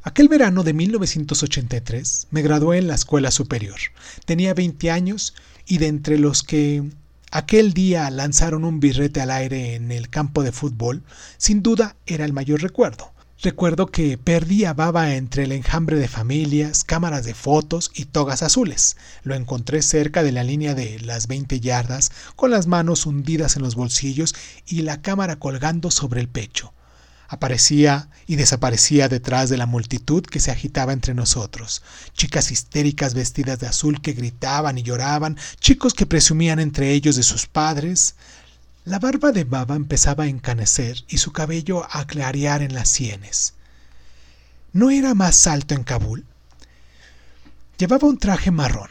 Aquel 0.03 0.29
verano 0.29 0.61
de 0.61 0.73
1983 0.73 2.27
me 2.29 2.43
gradué 2.43 2.77
en 2.77 2.87
la 2.87 2.93
escuela 2.93 3.31
superior. 3.31 3.79
Tenía 4.25 4.53
20 4.53 4.91
años 4.91 5.33
y 5.65 5.79
de 5.79 5.87
entre 5.87 6.19
los 6.19 6.43
que 6.43 6.83
aquel 7.31 7.73
día 7.73 8.11
lanzaron 8.11 8.63
un 8.63 8.79
birrete 8.79 9.19
al 9.19 9.31
aire 9.31 9.73
en 9.73 9.91
el 9.91 10.11
campo 10.11 10.43
de 10.43 10.51
fútbol, 10.51 11.01
sin 11.39 11.63
duda 11.63 11.95
era 12.05 12.25
el 12.25 12.31
mayor 12.31 12.61
recuerdo. 12.61 13.11
Recuerdo 13.39 13.85
que 13.85 14.17
perdí 14.17 14.65
a 14.65 14.73
Baba 14.73 15.13
entre 15.13 15.43
el 15.43 15.51
enjambre 15.51 15.97
de 15.97 16.07
familias, 16.07 16.83
cámaras 16.83 17.23
de 17.23 17.35
fotos 17.35 17.91
y 17.93 18.05
togas 18.05 18.41
azules. 18.41 18.97
Lo 19.21 19.35
encontré 19.35 19.83
cerca 19.83 20.23
de 20.23 20.31
la 20.31 20.43
línea 20.43 20.73
de 20.73 20.99
las 21.01 21.27
20 21.27 21.59
yardas, 21.59 22.11
con 22.35 22.49
las 22.49 22.65
manos 22.65 23.05
hundidas 23.05 23.55
en 23.55 23.61
los 23.61 23.75
bolsillos 23.75 24.33
y 24.65 24.81
la 24.81 25.03
cámara 25.03 25.35
colgando 25.35 25.91
sobre 25.91 26.19
el 26.19 26.29
pecho. 26.29 26.73
Aparecía 27.27 28.09
y 28.25 28.37
desaparecía 28.37 29.07
detrás 29.07 29.49
de 29.49 29.57
la 29.57 29.67
multitud 29.67 30.23
que 30.23 30.39
se 30.39 30.49
agitaba 30.49 30.91
entre 30.91 31.13
nosotros. 31.13 31.83
Chicas 32.13 32.49
histéricas 32.49 33.13
vestidas 33.13 33.59
de 33.59 33.67
azul 33.67 34.01
que 34.01 34.13
gritaban 34.13 34.79
y 34.79 34.83
lloraban, 34.83 35.37
chicos 35.59 35.93
que 35.93 36.07
presumían 36.07 36.59
entre 36.59 36.91
ellos 36.91 37.17
de 37.17 37.23
sus 37.23 37.45
padres, 37.45 38.15
la 38.87 38.99
barba 38.99 39.33
de 39.33 39.43
Baba 39.43 39.75
empezaba 39.75 40.23
a 40.23 40.27
encanecer 40.27 41.03
y 41.09 41.17
su 41.17 41.33
cabello 41.33 41.85
a 41.91 42.07
clarear 42.07 42.61
en 42.61 42.73
las 42.73 42.87
sienes. 42.87 43.53
¿No 44.71 44.91
era 44.91 45.13
más 45.13 45.45
alto 45.45 45.73
en 45.73 45.83
Kabul? 45.83 46.23
Llevaba 47.77 48.07
un 48.07 48.17
traje 48.17 48.49
marrón, 48.49 48.89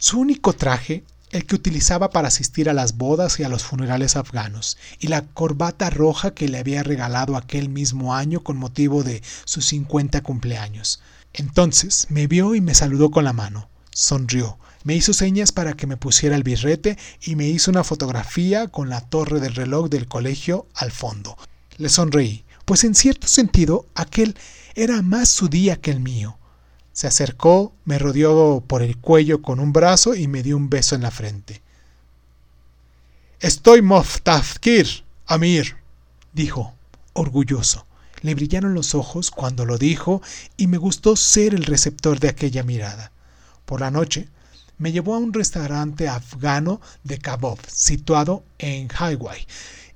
su 0.00 0.18
único 0.18 0.52
traje, 0.52 1.04
el 1.30 1.46
que 1.46 1.54
utilizaba 1.54 2.10
para 2.10 2.26
asistir 2.26 2.68
a 2.68 2.72
las 2.72 2.96
bodas 2.96 3.38
y 3.38 3.44
a 3.44 3.48
los 3.48 3.62
funerales 3.62 4.16
afganos, 4.16 4.78
y 4.98 5.06
la 5.06 5.22
corbata 5.22 5.90
roja 5.90 6.32
que 6.32 6.48
le 6.48 6.58
había 6.58 6.82
regalado 6.82 7.36
aquel 7.36 7.68
mismo 7.68 8.16
año 8.16 8.42
con 8.42 8.56
motivo 8.56 9.04
de 9.04 9.22
sus 9.44 9.64
50 9.66 10.22
cumpleaños. 10.22 11.00
Entonces 11.32 12.08
me 12.10 12.26
vio 12.26 12.56
y 12.56 12.60
me 12.60 12.74
saludó 12.74 13.12
con 13.12 13.22
la 13.22 13.32
mano. 13.32 13.68
Sonrió, 13.92 14.58
me 14.86 14.94
hizo 14.94 15.12
señas 15.12 15.50
para 15.50 15.72
que 15.72 15.88
me 15.88 15.96
pusiera 15.96 16.36
el 16.36 16.44
birrete 16.44 16.96
y 17.20 17.34
me 17.34 17.48
hizo 17.48 17.72
una 17.72 17.82
fotografía 17.82 18.68
con 18.68 18.88
la 18.88 19.00
torre 19.00 19.40
del 19.40 19.56
reloj 19.56 19.88
del 19.88 20.06
colegio 20.06 20.68
al 20.76 20.92
fondo. 20.92 21.36
Le 21.76 21.88
sonreí, 21.88 22.44
pues 22.64 22.84
en 22.84 22.94
cierto 22.94 23.26
sentido 23.26 23.86
aquel 23.96 24.36
era 24.76 25.02
más 25.02 25.28
su 25.28 25.48
día 25.48 25.80
que 25.80 25.90
el 25.90 25.98
mío. 25.98 26.38
Se 26.92 27.08
acercó, 27.08 27.72
me 27.84 27.98
rodeó 27.98 28.62
por 28.64 28.80
el 28.80 28.96
cuello 28.96 29.42
con 29.42 29.58
un 29.58 29.72
brazo 29.72 30.14
y 30.14 30.28
me 30.28 30.44
dio 30.44 30.56
un 30.56 30.70
beso 30.70 30.94
en 30.94 31.02
la 31.02 31.10
frente. 31.10 31.62
Estoy 33.40 33.82
Moftafkir, 33.82 35.02
Amir, 35.26 35.78
dijo, 36.32 36.74
orgulloso. 37.12 37.86
Le 38.20 38.36
brillaron 38.36 38.74
los 38.74 38.94
ojos 38.94 39.32
cuando 39.32 39.64
lo 39.64 39.78
dijo 39.78 40.22
y 40.56 40.68
me 40.68 40.78
gustó 40.78 41.16
ser 41.16 41.54
el 41.54 41.64
receptor 41.64 42.20
de 42.20 42.28
aquella 42.28 42.62
mirada. 42.62 43.10
Por 43.64 43.80
la 43.80 43.90
noche 43.90 44.28
me 44.78 44.92
llevó 44.92 45.14
a 45.14 45.18
un 45.18 45.32
restaurante 45.32 46.08
afgano 46.08 46.80
de 47.04 47.18
Kabov, 47.18 47.58
situado 47.66 48.44
en 48.58 48.88
Highway, 48.88 49.46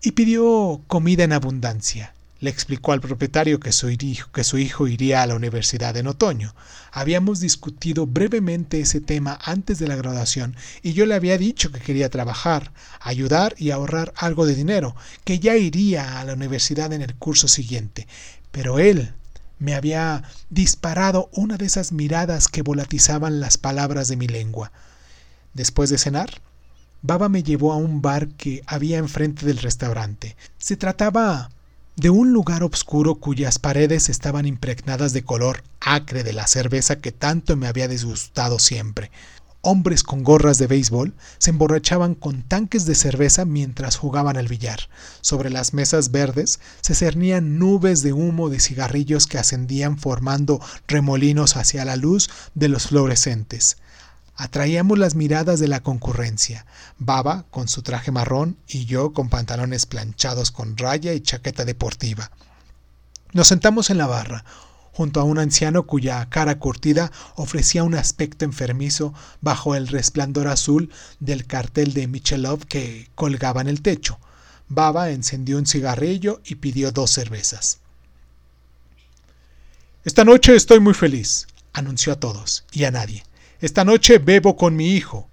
y 0.02 0.12
pidió 0.12 0.80
comida 0.86 1.24
en 1.24 1.32
abundancia. 1.32 2.14
Le 2.40 2.48
explicó 2.48 2.92
al 2.92 3.02
propietario 3.02 3.60
que 3.60 3.70
su, 3.70 3.90
hijo, 3.90 4.30
que 4.32 4.44
su 4.44 4.56
hijo 4.56 4.88
iría 4.88 5.22
a 5.22 5.26
la 5.26 5.34
universidad 5.34 5.94
en 5.98 6.06
otoño. 6.06 6.54
Habíamos 6.90 7.38
discutido 7.40 8.06
brevemente 8.06 8.80
ese 8.80 9.02
tema 9.02 9.38
antes 9.42 9.78
de 9.78 9.86
la 9.86 9.96
graduación 9.96 10.56
y 10.82 10.94
yo 10.94 11.04
le 11.04 11.14
había 11.14 11.36
dicho 11.36 11.70
que 11.70 11.80
quería 11.80 12.08
trabajar, 12.08 12.72
ayudar 13.00 13.54
y 13.58 13.72
ahorrar 13.72 14.14
algo 14.16 14.46
de 14.46 14.54
dinero, 14.54 14.96
que 15.24 15.38
ya 15.38 15.54
iría 15.56 16.18
a 16.18 16.24
la 16.24 16.32
universidad 16.32 16.94
en 16.94 17.02
el 17.02 17.14
curso 17.14 17.46
siguiente. 17.46 18.08
Pero 18.52 18.78
él 18.78 19.12
me 19.60 19.74
había 19.74 20.24
disparado 20.48 21.30
una 21.32 21.56
de 21.56 21.66
esas 21.66 21.92
miradas 21.92 22.48
que 22.48 22.62
volatizaban 22.62 23.38
las 23.38 23.58
palabras 23.58 24.08
de 24.08 24.16
mi 24.16 24.26
lengua. 24.26 24.72
Después 25.54 25.90
de 25.90 25.98
cenar, 25.98 26.30
Baba 27.02 27.28
me 27.28 27.42
llevó 27.42 27.72
a 27.72 27.76
un 27.76 28.02
bar 28.02 28.28
que 28.28 28.62
había 28.66 28.98
enfrente 28.98 29.46
del 29.46 29.58
restaurante. 29.58 30.36
Se 30.58 30.76
trataba 30.76 31.50
de 31.96 32.10
un 32.10 32.32
lugar 32.32 32.62
oscuro 32.62 33.16
cuyas 33.16 33.58
paredes 33.58 34.08
estaban 34.08 34.46
impregnadas 34.46 35.12
de 35.12 35.22
color 35.22 35.62
acre 35.80 36.24
de 36.24 36.32
la 36.32 36.46
cerveza 36.46 36.98
que 36.98 37.12
tanto 37.12 37.56
me 37.56 37.68
había 37.68 37.88
disgustado 37.88 38.58
siempre 38.58 39.10
hombres 39.62 40.02
con 40.02 40.22
gorras 40.22 40.58
de 40.58 40.66
béisbol 40.66 41.14
se 41.38 41.50
emborrachaban 41.50 42.14
con 42.14 42.42
tanques 42.42 42.86
de 42.86 42.94
cerveza 42.94 43.44
mientras 43.44 43.96
jugaban 43.96 44.36
al 44.36 44.48
billar. 44.48 44.88
Sobre 45.20 45.50
las 45.50 45.74
mesas 45.74 46.10
verdes 46.10 46.60
se 46.80 46.94
cernían 46.94 47.58
nubes 47.58 48.02
de 48.02 48.12
humo 48.12 48.48
de 48.48 48.60
cigarrillos 48.60 49.26
que 49.26 49.38
ascendían 49.38 49.98
formando 49.98 50.60
remolinos 50.88 51.56
hacia 51.56 51.84
la 51.84 51.96
luz 51.96 52.30
de 52.54 52.68
los 52.68 52.88
fluorescentes. 52.88 53.76
Atraíamos 54.36 54.98
las 54.98 55.14
miradas 55.14 55.60
de 55.60 55.68
la 55.68 55.80
concurrencia. 55.80 56.64
Baba 56.98 57.44
con 57.50 57.68
su 57.68 57.82
traje 57.82 58.10
marrón 58.10 58.56
y 58.66 58.86
yo 58.86 59.12
con 59.12 59.28
pantalones 59.28 59.84
planchados 59.84 60.50
con 60.50 60.78
raya 60.78 61.12
y 61.12 61.20
chaqueta 61.20 61.66
deportiva. 61.66 62.30
Nos 63.32 63.48
sentamos 63.48 63.90
en 63.90 63.98
la 63.98 64.06
barra, 64.06 64.44
junto 64.92 65.20
a 65.20 65.24
un 65.24 65.38
anciano 65.38 65.84
cuya 65.84 66.28
cara 66.28 66.58
curtida 66.58 67.12
ofrecía 67.36 67.84
un 67.84 67.94
aspecto 67.94 68.44
enfermizo 68.44 69.14
bajo 69.40 69.74
el 69.74 69.88
resplandor 69.88 70.48
azul 70.48 70.90
del 71.20 71.46
cartel 71.46 71.94
de 71.94 72.08
Michelov 72.08 72.66
que 72.66 73.08
colgaba 73.14 73.60
en 73.60 73.68
el 73.68 73.82
techo. 73.82 74.18
Baba 74.68 75.10
encendió 75.10 75.58
un 75.58 75.66
cigarrillo 75.66 76.40
y 76.44 76.56
pidió 76.56 76.92
dos 76.92 77.10
cervezas. 77.10 77.80
Esta 80.04 80.24
noche 80.24 80.56
estoy 80.56 80.80
muy 80.80 80.94
feliz, 80.94 81.46
anunció 81.72 82.12
a 82.12 82.20
todos 82.20 82.64
y 82.72 82.84
a 82.84 82.90
nadie. 82.90 83.24
Esta 83.60 83.84
noche 83.84 84.18
bebo 84.18 84.56
con 84.56 84.74
mi 84.74 84.92
hijo. 84.92 85.28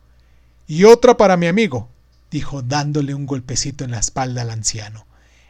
Y 0.67 0.84
otra 0.84 1.15
para 1.15 1.38
mi 1.38 1.48
amigo, 1.48 1.89
dijo 2.30 2.62
dándole 2.62 3.13
un 3.13 3.26
golpecito 3.26 3.86
en 3.86 3.91
la 3.91 4.00
espalda 4.00 4.41
al 4.41 4.50
anciano. 4.50 5.06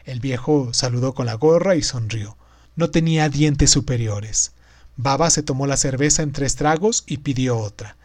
El 0.06 0.20
viejo 0.20 0.74
saludó 0.74 1.14
con 1.14 1.26
la 1.26 1.34
gorra 1.34 1.76
y 1.76 1.82
sonrió. 1.82 2.38
No 2.78 2.92
tenía 2.92 3.28
dientes 3.28 3.72
superiores. 3.72 4.52
Baba 4.98 5.32
se 5.32 5.42
tomó 5.42 5.66
la 5.66 5.78
cerveza 5.78 6.22
en 6.22 6.32
tres 6.32 6.56
tragos 6.56 7.04
y 7.08 7.18
pidió 7.18 7.58
otra. 7.58 7.98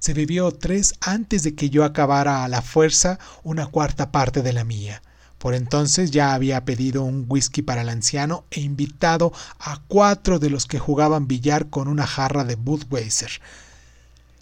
Se 0.00 0.14
bebió 0.14 0.50
tres 0.50 0.94
antes 1.00 1.44
de 1.44 1.54
que 1.54 1.70
yo 1.70 1.84
acabara 1.84 2.42
a 2.44 2.48
la 2.48 2.60
fuerza 2.60 3.20
una 3.44 3.66
cuarta 3.68 4.10
parte 4.10 4.42
de 4.42 4.52
la 4.52 4.64
mía. 4.64 5.00
Por 5.38 5.54
entonces 5.54 6.10
ya 6.10 6.34
había 6.34 6.64
pedido 6.64 7.04
un 7.04 7.24
whisky 7.28 7.62
para 7.62 7.82
el 7.82 7.88
anciano 7.88 8.44
e 8.50 8.60
invitado 8.60 9.32
a 9.60 9.80
cuatro 9.86 10.40
de 10.40 10.50
los 10.50 10.66
que 10.66 10.80
jugaban 10.80 11.28
billar 11.28 11.70
con 11.70 11.86
una 11.86 12.06
jarra 12.06 12.42
de 12.42 12.56
Budweiser. 12.56 13.30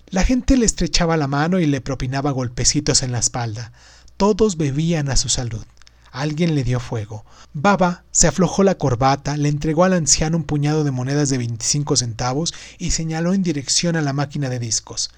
La 0.09 0.25
gente 0.25 0.57
le 0.57 0.64
estrechaba 0.64 1.18
la 1.18 1.27
mano 1.27 1.59
y 1.61 1.66
le 1.66 1.83
propinaba 1.83 2.31
golpecitos 2.31 3.03
en 3.03 3.12
la 3.12 3.18
espalda. 3.18 3.73
Todos 4.16 4.57
bebían 4.57 5.11
a 5.11 5.16
su 5.16 5.29
salud. 5.29 5.66
Alguien 6.14 6.55
le 6.55 6.62
dio 6.62 6.79
fuego. 6.79 7.24
Baba 7.55 8.05
se 8.12 8.29
aflojó 8.29 8.62
la 8.62 8.77
corbata, 8.77 9.37
le 9.37 9.48
entregó 9.48 9.83
al 9.83 9.94
anciano 9.94 10.37
un 10.37 10.44
puñado 10.44 10.85
de 10.85 10.92
monedas 10.92 11.29
de 11.29 11.38
25 11.38 11.96
centavos 11.96 12.55
y 12.79 12.92
señaló 12.92 13.35
en 13.35 13.42
dirección 13.42 13.96
a 13.96 14.00
la 14.00 14.12
máquina 14.12 14.48
de 14.48 14.61
discos. 14.61 15.11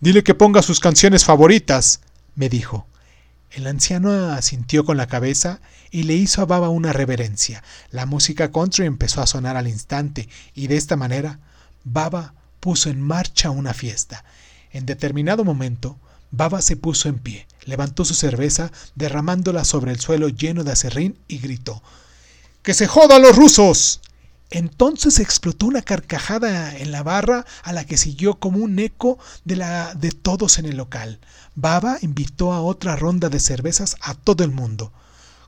Dile 0.00 0.22
que 0.22 0.34
ponga 0.34 0.60
sus 0.60 0.78
canciones 0.78 1.24
favoritas, 1.24 2.00
me 2.34 2.50
dijo. 2.50 2.86
El 3.50 3.66
anciano 3.66 4.12
asintió 4.32 4.84
con 4.84 4.98
la 4.98 5.06
cabeza 5.06 5.62
y 5.90 6.02
le 6.02 6.16
hizo 6.16 6.42
a 6.42 6.46
Baba 6.46 6.68
una 6.68 6.92
reverencia. 6.92 7.64
La 7.90 8.04
música 8.04 8.52
country 8.52 8.84
empezó 8.84 9.22
a 9.22 9.26
sonar 9.26 9.56
al 9.56 9.68
instante 9.68 10.28
y 10.54 10.66
de 10.66 10.76
esta 10.76 10.96
manera 10.96 11.38
Baba 11.82 12.34
puso 12.60 12.90
en 12.90 13.00
marcha 13.00 13.48
una 13.48 13.72
fiesta. 13.72 14.22
En 14.70 14.84
determinado 14.84 15.44
momento, 15.44 15.96
Baba 16.32 16.62
se 16.62 16.76
puso 16.76 17.10
en 17.10 17.18
pie, 17.18 17.46
levantó 17.66 18.06
su 18.06 18.14
cerveza, 18.14 18.72
derramándola 18.94 19.64
sobre 19.64 19.92
el 19.92 20.00
suelo 20.00 20.28
lleno 20.28 20.64
de 20.64 20.72
acerrín 20.72 21.18
y 21.28 21.38
gritó: 21.38 21.82
¡Que 22.62 22.72
se 22.72 22.86
jodan 22.86 23.20
los 23.20 23.36
rusos! 23.36 24.00
Entonces 24.48 25.18
explotó 25.18 25.66
una 25.66 25.82
carcajada 25.82 26.76
en 26.76 26.90
la 26.90 27.02
barra 27.02 27.44
a 27.62 27.72
la 27.72 27.84
que 27.84 27.98
siguió 27.98 28.34
como 28.34 28.58
un 28.58 28.78
eco 28.78 29.18
de 29.44 29.56
la 29.56 29.94
de 29.94 30.10
todos 30.10 30.58
en 30.58 30.66
el 30.66 30.76
local. 30.76 31.20
Baba 31.54 31.98
invitó 32.00 32.52
a 32.52 32.62
otra 32.62 32.96
ronda 32.96 33.28
de 33.28 33.38
cervezas 33.38 33.96
a 34.00 34.14
todo 34.14 34.42
el 34.42 34.50
mundo. 34.50 34.90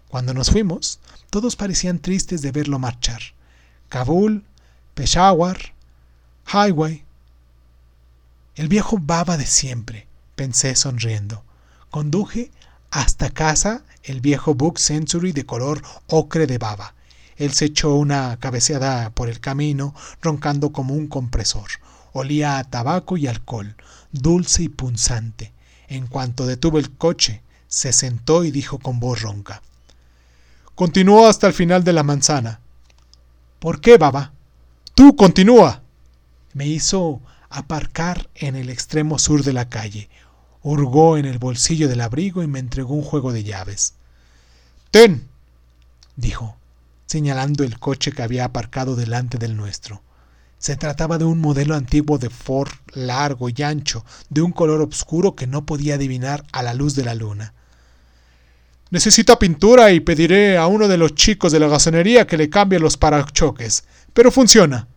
Cuando 0.08 0.32
nos 0.32 0.50
fuimos, 0.50 1.00
todos 1.30 1.56
parecían 1.56 1.98
tristes 1.98 2.42
de 2.42 2.52
verlo 2.52 2.78
marchar. 2.78 3.20
Kabul, 3.88 4.44
Peshawar, 4.94 5.58
Highway. 6.46 7.04
El 8.54 8.68
viejo 8.68 8.98
Baba 8.98 9.36
de 9.36 9.46
siempre, 9.46 10.06
pensé 10.34 10.76
sonriendo. 10.76 11.44
Conduje 11.90 12.50
hasta 12.90 13.30
casa 13.30 13.82
el 14.02 14.20
viejo 14.20 14.54
Book 14.54 14.78
Century 14.78 15.32
de 15.32 15.46
color 15.46 15.82
ocre 16.06 16.46
de 16.46 16.58
baba. 16.58 16.94
Él 17.36 17.52
se 17.52 17.66
echó 17.66 17.94
una 17.94 18.36
cabeceada 18.38 19.10
por 19.10 19.28
el 19.28 19.40
camino, 19.40 19.94
roncando 20.22 20.70
como 20.70 20.94
un 20.94 21.08
compresor. 21.08 21.68
Olía 22.12 22.58
a 22.58 22.64
tabaco 22.64 23.16
y 23.16 23.26
alcohol, 23.26 23.74
dulce 24.12 24.62
y 24.64 24.68
punzante. 24.68 25.52
En 25.88 26.06
cuanto 26.06 26.46
detuvo 26.46 26.78
el 26.78 26.92
coche, 26.92 27.42
se 27.66 27.92
sentó 27.92 28.44
y 28.44 28.50
dijo 28.52 28.78
con 28.78 29.00
voz 29.00 29.22
ronca. 29.22 29.62
Continuó 30.74 31.26
hasta 31.26 31.46
el 31.46 31.52
final 31.52 31.82
de 31.82 31.92
la 31.92 32.02
manzana. 32.02 32.60
¿Por 33.58 33.80
qué, 33.80 33.98
baba? 33.98 34.32
Tú 34.94 35.16
continúa. 35.16 35.82
Me 36.52 36.66
hizo 36.66 37.20
aparcar 37.50 38.28
en 38.34 38.54
el 38.54 38.70
extremo 38.70 39.18
sur 39.18 39.42
de 39.42 39.52
la 39.52 39.68
calle. 39.68 40.08
Hurgó 40.64 41.16
en 41.18 41.26
el 41.26 41.38
bolsillo 41.38 41.88
del 41.88 42.00
abrigo 42.00 42.42
y 42.42 42.48
me 42.48 42.58
entregó 42.58 42.94
un 42.94 43.02
juego 43.02 43.32
de 43.32 43.44
llaves. 43.44 43.94
Ten, 44.90 45.28
dijo, 46.16 46.56
señalando 47.06 47.62
el 47.62 47.78
coche 47.78 48.10
que 48.10 48.22
había 48.22 48.46
aparcado 48.46 48.96
delante 48.96 49.38
del 49.38 49.56
nuestro. 49.56 50.02
Se 50.58 50.76
trataba 50.76 51.18
de 51.18 51.26
un 51.26 51.40
modelo 51.40 51.76
antiguo 51.76 52.16
de 52.16 52.30
Ford 52.30 52.72
largo 52.94 53.50
y 53.50 53.62
ancho, 53.62 54.04
de 54.30 54.40
un 54.40 54.52
color 54.52 54.80
oscuro 54.80 55.36
que 55.36 55.46
no 55.46 55.66
podía 55.66 55.96
adivinar 55.96 56.44
a 56.52 56.62
la 56.62 56.72
luz 56.72 56.94
de 56.94 57.04
la 57.04 57.14
luna. 57.14 57.52
Necesita 58.90 59.38
pintura 59.38 59.90
y 59.90 60.00
pediré 60.00 60.56
a 60.56 60.66
uno 60.66 60.88
de 60.88 60.96
los 60.96 61.14
chicos 61.14 61.52
de 61.52 61.60
la 61.60 61.68
gasonería 61.68 62.26
que 62.26 62.38
le 62.38 62.48
cambie 62.48 62.78
los 62.78 62.96
parachoques. 62.96 63.84
Pero 64.14 64.30
funciona. 64.30 64.88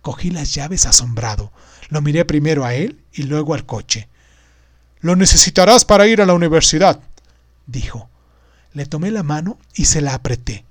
Cogí 0.00 0.30
las 0.30 0.54
llaves 0.54 0.86
asombrado. 0.86 1.50
Lo 1.88 2.02
miré 2.02 2.24
primero 2.24 2.64
a 2.64 2.74
él 2.74 3.00
y 3.12 3.24
luego 3.24 3.54
al 3.54 3.66
coche. 3.66 4.08
Lo 5.00 5.16
necesitarás 5.16 5.84
para 5.84 6.06
ir 6.06 6.20
a 6.20 6.26
la 6.26 6.34
universidad, 6.34 7.00
dijo. 7.66 8.08
Le 8.72 8.86
tomé 8.86 9.10
la 9.10 9.22
mano 9.22 9.58
y 9.74 9.86
se 9.86 10.00
la 10.00 10.14
apreté. 10.14 10.64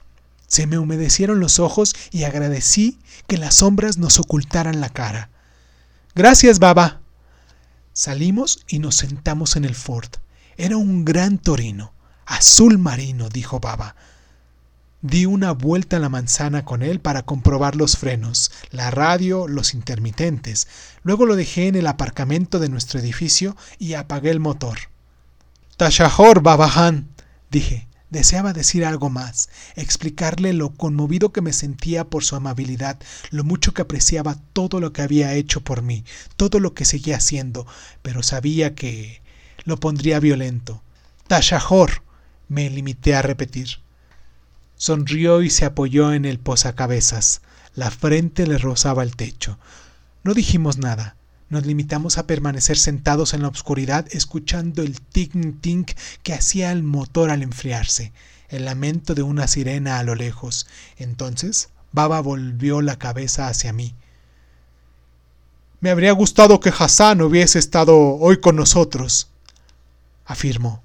Se 0.48 0.68
me 0.68 0.78
humedecieron 0.78 1.40
los 1.40 1.60
ojos 1.60 1.96
y 2.12 2.24
agradecí 2.24 3.00
que 3.28 3.38
las 3.38 3.56
sombras 3.56 3.98
nos 3.98 4.20
ocultaran 4.20 4.80
la 4.80 4.90
cara. 4.90 5.30
Gracias, 6.16 6.60
baba. 6.60 7.02
Salimos 7.94 8.64
y 8.68 8.80
nos 8.80 8.96
sentamos 8.96 9.56
en 9.56 9.66
el 9.66 9.76
Ford. 9.76 10.10
Era 10.56 10.78
un 10.78 11.04
gran 11.04 11.38
torino. 11.38 11.94
Azul 12.26 12.78
marino, 12.78 13.30
dijo 13.30 13.60
Baba. 13.60 13.96
Di 15.02 15.26
una 15.28 15.52
vuelta 15.52 15.98
a 15.98 16.00
la 16.00 16.10
manzana 16.10 16.66
con 16.66 16.82
él 16.82 17.00
para 17.00 17.22
comprobar 17.22 17.76
los 17.76 17.98
frenos, 17.98 18.52
la 18.72 18.90
radio, 18.90 19.48
los 19.48 19.76
intermitentes. 19.76 20.68
Luego 21.04 21.28
lo 21.28 21.36
dejé 21.36 21.68
en 21.68 21.76
el 21.76 21.86
aparcamiento 21.86 22.58
de 22.58 22.70
nuestro 22.70 23.00
edificio 23.00 23.56
y 23.78 23.94
apagué 23.94 24.32
el 24.32 24.40
motor. 24.40 24.78
Tashahor, 25.78 26.42
Babahan, 26.42 27.10
dije. 27.52 27.88
Deseaba 28.10 28.54
decir 28.54 28.86
algo 28.86 29.10
más, 29.10 29.50
explicarle 29.76 30.54
lo 30.54 30.70
conmovido 30.70 31.34
que 31.34 31.42
me 31.42 31.52
sentía 31.52 32.06
por 32.06 32.24
su 32.24 32.38
amabilidad, 32.38 32.98
lo 33.32 33.44
mucho 33.44 33.74
que 33.74 33.82
apreciaba 33.82 34.38
todo 34.54 34.80
lo 34.80 34.94
que 34.94 35.02
había 35.02 35.34
hecho 35.34 35.60
por 35.60 35.82
mí, 35.82 36.06
todo 36.38 36.62
lo 36.62 36.74
que 36.74 36.86
seguía 36.86 37.18
haciendo, 37.18 37.68
pero 38.02 38.24
sabía 38.24 38.76
que 38.76 39.22
lo 39.66 39.78
pondría 39.78 40.22
violento. 40.22 40.82
Tashahor, 41.28 42.02
me 42.48 42.70
limité 42.70 43.14
a 43.14 43.22
repetir. 43.22 43.80
Sonrió 44.78 45.42
y 45.42 45.50
se 45.50 45.66
apoyó 45.66 46.14
en 46.14 46.26
el 46.26 46.40
posacabezas. 46.40 47.42
La 47.74 47.92
frente 47.92 48.46
le 48.48 48.58
rozaba 48.58 49.04
el 49.04 49.16
techo. 49.16 49.58
No 50.24 50.34
dijimos 50.34 50.78
nada. 50.78 51.16
Nos 51.50 51.66
limitamos 51.66 52.18
a 52.18 52.28
permanecer 52.28 52.78
sentados 52.78 53.34
en 53.34 53.42
la 53.42 53.48
oscuridad 53.48 54.06
escuchando 54.12 54.84
el 54.84 55.00
tic-tic 55.02 55.96
que 56.22 56.34
hacía 56.34 56.72
el 56.72 56.84
motor 56.84 57.30
al 57.32 57.42
enfriarse, 57.42 58.12
el 58.50 58.66
lamento 58.66 59.16
de 59.16 59.24
una 59.24 59.48
sirena 59.48 59.98
a 59.98 60.04
lo 60.04 60.14
lejos. 60.14 60.68
Entonces, 60.98 61.70
Baba 61.92 62.20
volvió 62.20 62.82
la 62.82 63.00
cabeza 63.00 63.48
hacia 63.48 63.74
mí. 63.74 63.96
Me 65.80 65.90
habría 65.90 66.12
gustado 66.12 66.60
que 66.60 66.74
Hassan 66.78 67.22
hubiese 67.22 67.60
estado 67.60 67.98
hoy 67.98 68.42
con 68.42 68.56
nosotros, 68.56 69.30
afirmó. 70.26 70.84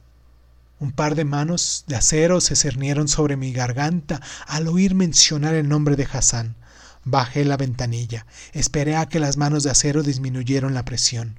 Un 0.83 0.91
par 0.91 1.15
de 1.15 1.25
manos 1.25 1.85
de 1.87 1.95
acero 1.95 2.41
se 2.41 2.57
cernieron 2.57 3.07
sobre 3.07 3.37
mi 3.37 3.53
garganta 3.53 4.21
al 4.49 4.67
oír 4.67 4.97
mencionar 4.97 5.55
el 5.55 5.69
nombre 5.69 5.95
de 5.95 6.09
Hassan. 6.13 6.57
Bajé 7.05 7.45
la 7.45 7.57
ventanilla. 7.57 8.27
Esperé 8.53 8.97
a 8.97 9.07
que 9.07 9.21
las 9.21 9.37
manos 9.37 9.63
de 9.63 9.71
acero 9.71 10.03
disminuyeron 10.03 10.75
la 10.75 10.85
presión. 10.85 11.39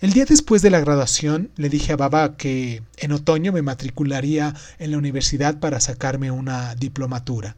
El 0.00 0.14
día 0.14 0.24
después 0.24 0.62
de 0.62 0.70
la 0.70 0.80
graduación 0.80 1.52
le 1.54 1.68
dije 1.68 1.92
a 1.92 1.96
Baba 1.96 2.36
que 2.36 2.82
en 2.96 3.12
otoño 3.12 3.52
me 3.52 3.62
matricularía 3.62 4.56
en 4.80 4.90
la 4.90 4.98
universidad 4.98 5.60
para 5.60 5.78
sacarme 5.78 6.32
una 6.32 6.74
diplomatura. 6.74 7.54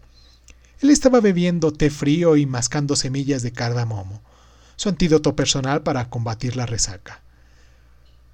Él 0.83 0.90
estaba 0.90 1.20
bebiendo 1.20 1.72
té 1.72 1.88
frío 1.88 2.37
y 2.37 2.44
mascando 2.44 2.96
semillas 2.96 3.40
de 3.40 3.52
cardamomo, 3.52 4.20
su 4.76 4.90
antídoto 4.90 5.35
personal 5.35 5.83
para 5.83 6.11
combatir 6.11 6.56
la 6.56 6.66
resaca. 6.66 7.22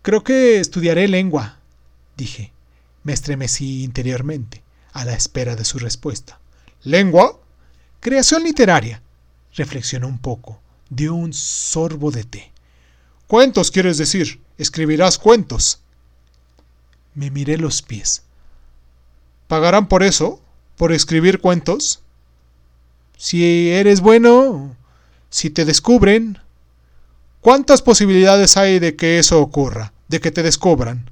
Creo 0.06 0.22
que 0.22 0.60
estudiaré 0.60 1.08
lengua, 1.08 1.58
dije. 2.16 2.52
Me 3.02 3.12
estremecí 3.12 3.82
interiormente, 3.82 4.62
a 4.92 5.04
la 5.04 5.14
espera 5.14 5.56
de 5.56 5.64
su 5.64 5.80
respuesta. 5.80 6.38
¿Lengua? 6.84 7.40
Creación 7.98 8.44
literaria. 8.44 9.02
Reflexionó 9.56 10.06
un 10.06 10.20
poco, 10.20 10.60
dio 10.90 11.12
un 11.12 11.32
sorbo 11.32 12.12
de 12.12 12.22
té. 12.22 12.52
Cuentos, 13.26 13.72
quieres 13.72 13.98
decir. 13.98 14.40
Escribirás 14.58 15.18
cuentos. 15.18 15.80
Me 17.16 17.32
miré 17.32 17.58
los 17.58 17.82
pies. 17.82 18.22
¿Pagarán 19.48 19.88
por 19.88 20.04
eso? 20.04 20.40
¿Por 20.76 20.92
escribir 20.92 21.40
cuentos? 21.40 22.00
Si 23.16 23.70
eres 23.70 24.00
bueno, 24.02 24.76
si 25.30 25.50
te 25.50 25.64
descubren. 25.64 26.38
¿Cuántas 27.40 27.82
posibilidades 27.82 28.56
hay 28.56 28.78
de 28.78 28.94
que 28.94 29.18
eso 29.18 29.40
ocurra? 29.40 29.94
De 30.08 30.20
que 30.20 30.30
te 30.30 30.42
descubran. 30.42 31.10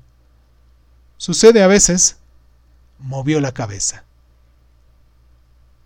Sucede 1.17 1.63
a 1.63 1.67
veces. 1.67 2.17
Movió 2.99 3.41
la 3.41 3.53
cabeza. 3.53 4.05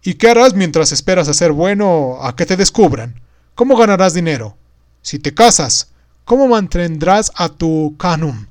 ¿Y 0.03 0.15
qué 0.15 0.31
harás 0.31 0.55
mientras 0.55 0.93
esperas 0.93 1.29
a 1.29 1.35
ser 1.35 1.53
bueno 1.53 2.19
a 2.23 2.37
que 2.37 2.47
te 2.47 2.57
descubran? 2.57 3.21
¿Cómo 3.55 3.77
ganarás 3.77 4.15
dinero? 4.15 4.57
Si 5.03 5.19
te 5.19 5.35
casas, 5.35 5.91
¿cómo 6.25 6.47
mantendrás 6.49 7.33
a 7.35 7.49
tu 7.49 7.97
canum? 7.99 8.47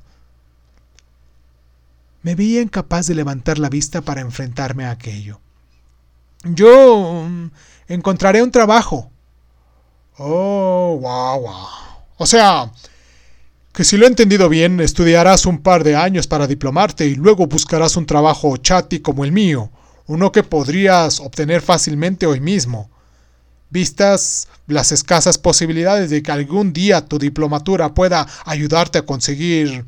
Me 2.22 2.34
vi 2.34 2.58
incapaz 2.58 3.06
de 3.06 3.14
levantar 3.14 3.58
la 3.58 3.70
vista 3.70 4.02
para 4.02 4.20
enfrentarme 4.20 4.84
a 4.84 4.90
aquello. 4.90 5.40
Yo 6.44 7.24
mm, 7.26 7.50
encontraré 7.88 8.42
un 8.42 8.50
trabajo. 8.50 9.10
Oh, 10.18 10.98
guau, 11.00 11.40
guau. 11.40 11.66
O 12.16 12.26
sea, 12.26 12.70
que 13.78 13.84
si 13.84 13.96
lo 13.96 14.06
he 14.06 14.08
entendido 14.08 14.48
bien, 14.48 14.80
estudiarás 14.80 15.46
un 15.46 15.58
par 15.58 15.84
de 15.84 15.94
años 15.94 16.26
para 16.26 16.48
diplomarte 16.48 17.06
y 17.06 17.14
luego 17.14 17.46
buscarás 17.46 17.96
un 17.96 18.06
trabajo 18.06 18.56
chati 18.56 18.98
como 18.98 19.24
el 19.24 19.30
mío, 19.30 19.70
uno 20.08 20.32
que 20.32 20.42
podrías 20.42 21.20
obtener 21.20 21.62
fácilmente 21.62 22.26
hoy 22.26 22.40
mismo. 22.40 22.90
Vistas 23.70 24.48
las 24.66 24.90
escasas 24.90 25.38
posibilidades 25.38 26.10
de 26.10 26.24
que 26.24 26.32
algún 26.32 26.72
día 26.72 27.06
tu 27.06 27.20
diplomatura 27.20 27.94
pueda 27.94 28.26
ayudarte 28.44 28.98
a 28.98 29.06
conseguir 29.06 29.84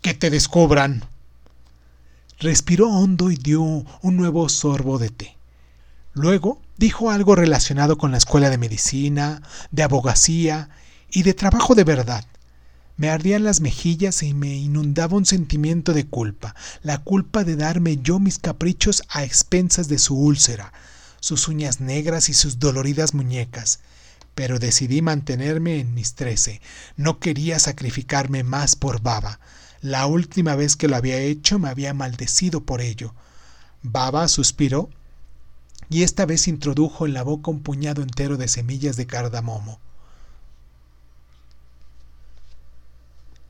que 0.00 0.14
te 0.14 0.30
descubran. 0.30 1.04
Respiró 2.38 2.88
hondo 2.88 3.32
y 3.32 3.36
dio 3.36 3.62
un 3.62 4.16
nuevo 4.16 4.48
sorbo 4.48 4.98
de 4.98 5.08
té. 5.08 5.36
Luego 6.12 6.60
dijo 6.76 7.10
algo 7.10 7.34
relacionado 7.34 7.98
con 7.98 8.12
la 8.12 8.18
escuela 8.18 8.48
de 8.48 8.58
medicina, 8.58 9.42
de 9.72 9.82
abogacía 9.82 10.68
y 11.10 11.24
de 11.24 11.34
trabajo 11.34 11.74
de 11.74 11.82
verdad. 11.82 12.24
Me 12.96 13.10
ardían 13.10 13.42
las 13.42 13.60
mejillas 13.60 14.22
y 14.22 14.34
me 14.34 14.54
inundaba 14.54 15.16
un 15.16 15.26
sentimiento 15.26 15.92
de 15.94 16.06
culpa, 16.06 16.54
la 16.82 16.98
culpa 16.98 17.42
de 17.42 17.56
darme 17.56 17.96
yo 17.96 18.20
mis 18.20 18.38
caprichos 18.38 19.02
a 19.08 19.24
expensas 19.24 19.88
de 19.88 19.98
su 19.98 20.16
úlcera, 20.16 20.72
sus 21.18 21.48
uñas 21.48 21.80
negras 21.80 22.28
y 22.28 22.34
sus 22.34 22.60
doloridas 22.60 23.12
muñecas. 23.12 23.80
Pero 24.36 24.60
decidí 24.60 25.02
mantenerme 25.02 25.80
en 25.80 25.94
mis 25.94 26.14
trece. 26.14 26.60
No 26.96 27.18
quería 27.18 27.58
sacrificarme 27.58 28.44
más 28.44 28.76
por 28.76 29.00
Baba. 29.02 29.40
La 29.80 30.06
última 30.06 30.54
vez 30.54 30.76
que 30.76 30.88
lo 30.88 30.96
había 30.96 31.18
hecho 31.18 31.58
me 31.58 31.68
había 31.68 31.94
maldecido 31.94 32.64
por 32.64 32.80
ello. 32.80 33.14
Baba 33.82 34.28
suspiró 34.28 34.88
y 35.90 36.04
esta 36.04 36.26
vez 36.26 36.48
introdujo 36.48 37.06
en 37.06 37.14
la 37.14 37.22
boca 37.22 37.50
un 37.50 37.60
puñado 37.60 38.02
entero 38.02 38.36
de 38.36 38.48
semillas 38.48 38.96
de 38.96 39.06
cardamomo. 39.06 39.80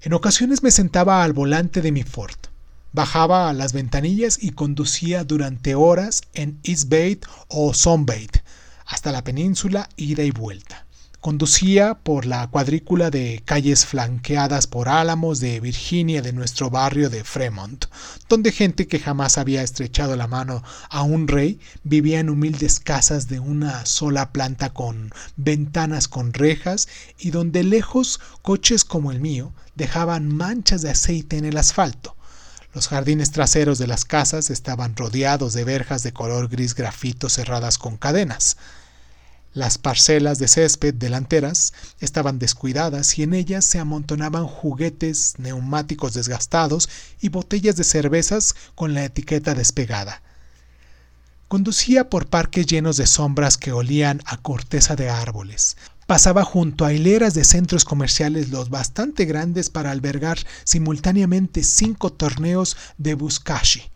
En 0.05 0.13
ocasiones 0.13 0.63
me 0.63 0.71
sentaba 0.71 1.25
al 1.25 1.33
volante 1.33 1.81
de 1.81 1.91
mi 1.91 2.03
Ford, 2.03 2.37
bajaba 2.93 3.49
a 3.49 3.55
las 3.55 3.73
ventanillas 3.73 4.37
y 4.39 4.51
conducía 4.51 5.25
durante 5.25 5.75
horas 5.75 6.21
en 6.35 6.61
East 6.63 6.91
Bay 6.91 7.19
o 7.49 7.73
Bay 7.73 8.29
hasta 8.85 9.13
la 9.13 9.25
península 9.25 9.89
ida 9.97 10.23
y 10.23 10.31
vuelta. 10.31 10.84
Conducía 11.25 11.95
por 11.95 12.27
la 12.27 12.47
cuadrícula 12.49 13.09
de 13.09 13.41
calles 13.47 13.87
flanqueadas 13.87 14.67
por 14.67 14.91
álamos 14.91 15.41
de 15.41 15.59
Virginia 15.59 16.21
de 16.21 16.35
nuestro 16.35 16.69
barrio 16.69 17.09
de 17.09 17.25
Fremont, 17.25 17.87
donde 18.29 18.53
gente 18.53 18.87
que 18.87 18.99
jamás 18.99 19.39
había 19.39 19.63
estrechado 19.63 20.17
la 20.17 20.27
mano 20.27 20.63
a 20.91 21.03
un 21.03 21.27
rey 21.27 21.59
vivía 21.83 22.21
en 22.21 22.29
humildes 22.29 22.79
casas 22.79 23.27
de 23.27 23.41
una 23.41 23.87
sola 23.87 24.33
planta 24.33 24.75
con 24.75 25.15
ventanas 25.37 26.09
con 26.09 26.35
rejas 26.35 26.89
y 27.17 27.31
donde 27.31 27.65
lejos 27.65 28.21
coches 28.43 28.85
como 28.85 29.11
el 29.11 29.23
mío 29.23 29.55
dejaban 29.77 30.29
manchas 30.29 30.83
de 30.83 30.91
aceite 30.91 31.39
en 31.39 31.47
el 31.47 31.57
asfalto. 31.57 32.15
Los 32.75 32.89
jardines 32.89 33.31
traseros 33.31 33.79
de 33.79 33.87
las 33.87 34.05
casas 34.05 34.51
estaban 34.51 34.95
rodeados 34.95 35.55
de 35.55 35.65
verjas 35.65 36.03
de 36.03 36.13
color 36.13 36.49
gris 36.49 36.75
grafito 36.75 37.31
cerradas 37.31 37.79
con 37.79 37.97
cadenas. 37.97 38.59
Las 39.55 39.79
parcelas 39.79 40.41
de 40.41 40.49
césped 40.49 40.95
delanteras 40.95 41.75
estaban 42.01 42.41
descuidadas 42.41 43.17
y 43.17 43.23
en 43.23 43.35
ellas 43.35 43.65
se 43.65 43.79
amontonaban 43.79 44.49
juguetes 44.49 45.35
neumáticos 45.39 46.13
desgastados 46.13 46.89
y 47.21 47.29
botellas 47.29 47.77
de 47.77 47.85
cervezas 47.85 48.57
con 48.75 48.95
la 48.95 49.05
etiqueta 49.05 49.55
despegada. 49.55 50.23
Conducía 51.47 52.11
por 52.11 52.27
parques 52.27 52.67
llenos 52.67 52.97
de 52.97 53.07
sombras 53.07 53.57
que 53.57 53.71
olían 53.71 54.23
a 54.27 54.39
corteza 54.39 54.97
de 54.97 55.09
árboles. 55.09 55.77
Pasaba 56.09 56.43
junto 56.43 56.85
a 56.85 56.93
hileras 56.93 57.35
de 57.35 57.45
centros 57.45 57.85
comerciales 57.85 58.49
los 58.49 58.71
bastante 58.71 59.25
grandes 59.25 59.71
para 59.71 59.93
albergar 59.93 60.39
simultáneamente 60.65 61.63
cinco 61.63 62.13
torneos 62.13 62.77
de 62.99 63.15
Buscashi. 63.15 63.94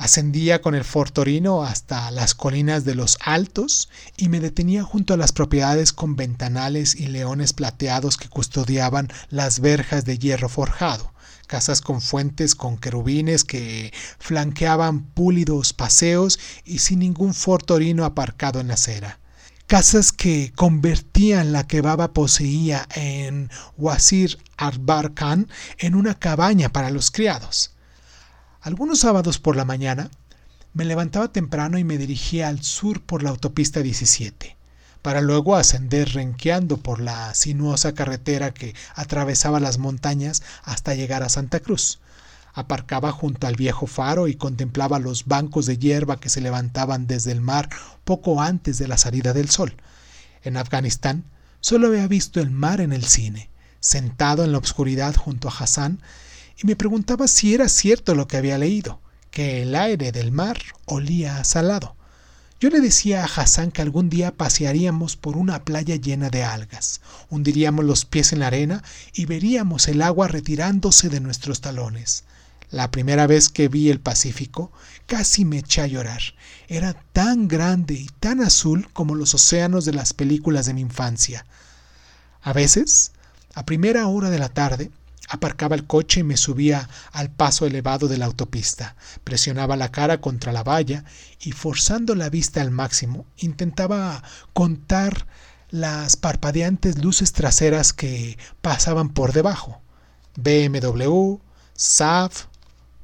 Ascendía 0.00 0.62
con 0.62 0.74
el 0.74 0.84
Fortorino 0.84 1.62
hasta 1.62 2.10
las 2.10 2.34
colinas 2.34 2.86
de 2.86 2.94
los 2.94 3.18
Altos 3.20 3.90
y 4.16 4.30
me 4.30 4.40
detenía 4.40 4.82
junto 4.82 5.12
a 5.12 5.18
las 5.18 5.32
propiedades 5.32 5.92
con 5.92 6.16
ventanales 6.16 6.94
y 6.94 7.08
leones 7.08 7.52
plateados 7.52 8.16
que 8.16 8.30
custodiaban 8.30 9.08
las 9.28 9.60
verjas 9.60 10.06
de 10.06 10.16
hierro 10.16 10.48
forjado, 10.48 11.12
casas 11.46 11.82
con 11.82 12.00
fuentes 12.00 12.54
con 12.54 12.78
querubines 12.78 13.44
que 13.44 13.92
flanqueaban 14.18 15.02
púlidos 15.02 15.74
paseos 15.74 16.40
y 16.64 16.78
sin 16.78 17.00
ningún 17.00 17.34
Fortorino 17.34 18.06
aparcado 18.06 18.58
en 18.58 18.68
la 18.68 18.74
acera 18.74 19.20
casas 19.66 20.12
que 20.12 20.50
convertían 20.56 21.52
la 21.52 21.66
que 21.66 21.82
Baba 21.82 22.14
poseía 22.14 22.88
en 22.94 23.50
Wazir 23.76 24.38
Arbar 24.56 25.12
Khan 25.12 25.46
en 25.76 25.94
una 25.94 26.14
cabaña 26.14 26.70
para 26.70 26.88
los 26.88 27.10
criados. 27.10 27.72
Algunos 28.62 29.00
sábados 29.00 29.38
por 29.38 29.56
la 29.56 29.64
mañana 29.64 30.10
me 30.74 30.84
levantaba 30.84 31.32
temprano 31.32 31.78
y 31.78 31.84
me 31.84 31.96
dirigía 31.96 32.48
al 32.48 32.62
sur 32.62 33.00
por 33.00 33.22
la 33.22 33.30
autopista 33.30 33.80
17, 33.80 34.54
para 35.00 35.22
luego 35.22 35.56
ascender 35.56 36.10
renqueando 36.10 36.76
por 36.76 37.00
la 37.00 37.32
sinuosa 37.32 37.94
carretera 37.94 38.52
que 38.52 38.74
atravesaba 38.94 39.60
las 39.60 39.78
montañas 39.78 40.42
hasta 40.62 40.94
llegar 40.94 41.22
a 41.22 41.30
Santa 41.30 41.60
Cruz. 41.60 42.00
Aparcaba 42.52 43.12
junto 43.12 43.46
al 43.46 43.56
viejo 43.56 43.86
faro 43.86 44.28
y 44.28 44.34
contemplaba 44.34 44.98
los 44.98 45.24
bancos 45.24 45.64
de 45.64 45.78
hierba 45.78 46.20
que 46.20 46.28
se 46.28 46.42
levantaban 46.42 47.06
desde 47.06 47.32
el 47.32 47.40
mar 47.40 47.70
poco 48.04 48.42
antes 48.42 48.76
de 48.76 48.88
la 48.88 48.98
salida 48.98 49.32
del 49.32 49.48
sol. 49.48 49.74
En 50.42 50.58
Afganistán 50.58 51.24
solo 51.60 51.86
había 51.86 52.06
visto 52.08 52.40
el 52.40 52.50
mar 52.50 52.82
en 52.82 52.92
el 52.92 53.06
cine, 53.06 53.48
sentado 53.80 54.44
en 54.44 54.52
la 54.52 54.58
oscuridad 54.58 55.14
junto 55.16 55.48
a 55.48 55.52
Hassan, 55.58 56.00
y 56.62 56.66
me 56.66 56.76
preguntaba 56.76 57.26
si 57.26 57.54
era 57.54 57.68
cierto 57.68 58.14
lo 58.14 58.28
que 58.28 58.36
había 58.36 58.58
leído, 58.58 59.00
que 59.30 59.62
el 59.62 59.74
aire 59.74 60.12
del 60.12 60.30
mar 60.30 60.58
olía 60.84 61.38
a 61.38 61.44
salado. 61.44 61.96
Yo 62.60 62.68
le 62.68 62.80
decía 62.80 63.24
a 63.24 63.26
Hassan 63.26 63.70
que 63.70 63.80
algún 63.80 64.10
día 64.10 64.36
pasearíamos 64.36 65.16
por 65.16 65.38
una 65.38 65.64
playa 65.64 65.96
llena 65.96 66.28
de 66.28 66.44
algas, 66.44 67.00
hundiríamos 67.30 67.86
los 67.86 68.04
pies 68.04 68.34
en 68.34 68.40
la 68.40 68.48
arena 68.48 68.84
y 69.14 69.24
veríamos 69.24 69.88
el 69.88 70.02
agua 70.02 70.28
retirándose 70.28 71.08
de 71.08 71.20
nuestros 71.20 71.62
talones. 71.62 72.24
La 72.70 72.90
primera 72.90 73.26
vez 73.26 73.48
que 73.48 73.68
vi 73.68 73.88
el 73.88 73.98
Pacífico, 73.98 74.70
casi 75.06 75.46
me 75.46 75.58
eché 75.58 75.80
a 75.80 75.86
llorar. 75.86 76.20
Era 76.68 76.92
tan 77.12 77.48
grande 77.48 77.94
y 77.94 78.08
tan 78.20 78.42
azul 78.42 78.88
como 78.92 79.14
los 79.14 79.34
océanos 79.34 79.86
de 79.86 79.94
las 79.94 80.12
películas 80.12 80.66
de 80.66 80.74
mi 80.74 80.82
infancia. 80.82 81.46
A 82.42 82.52
veces, 82.52 83.12
a 83.54 83.64
primera 83.64 84.06
hora 84.06 84.28
de 84.28 84.38
la 84.38 84.50
tarde, 84.50 84.90
Aparcaba 85.32 85.76
el 85.76 85.86
coche 85.86 86.20
y 86.20 86.24
me 86.24 86.36
subía 86.36 86.88
al 87.12 87.30
paso 87.30 87.64
elevado 87.64 88.08
de 88.08 88.18
la 88.18 88.26
autopista. 88.26 88.96
Presionaba 89.22 89.76
la 89.76 89.92
cara 89.92 90.20
contra 90.20 90.52
la 90.52 90.64
valla 90.64 91.04
y 91.40 91.52
forzando 91.52 92.16
la 92.16 92.28
vista 92.28 92.60
al 92.60 92.72
máximo, 92.72 93.26
intentaba 93.36 94.24
contar 94.52 95.28
las 95.70 96.16
parpadeantes 96.16 96.98
luces 96.98 97.32
traseras 97.32 97.92
que 97.92 98.38
pasaban 98.60 99.10
por 99.10 99.32
debajo. 99.32 99.80
BMW, 100.36 101.36
Saab, 101.74 102.32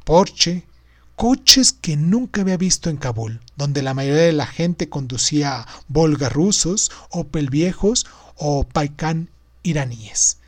Porsche, 0.05 0.67
coches 1.15 1.73
que 1.73 1.97
nunca 1.97 2.41
había 2.41 2.57
visto 2.57 2.91
en 2.91 2.97
Kabul, 2.97 3.41
donde 3.57 3.83
la 3.83 3.95
mayoría 3.95 4.23
de 4.23 4.33
la 4.33 4.47
gente 4.47 4.89
conducía 4.89 5.65
Volga 5.87 6.29
rusos, 6.29 6.91
Opel 7.11 7.51
viejos 7.51 8.05
o 8.35 8.65
Paikan 8.65 9.31
iraníes. 9.63 10.39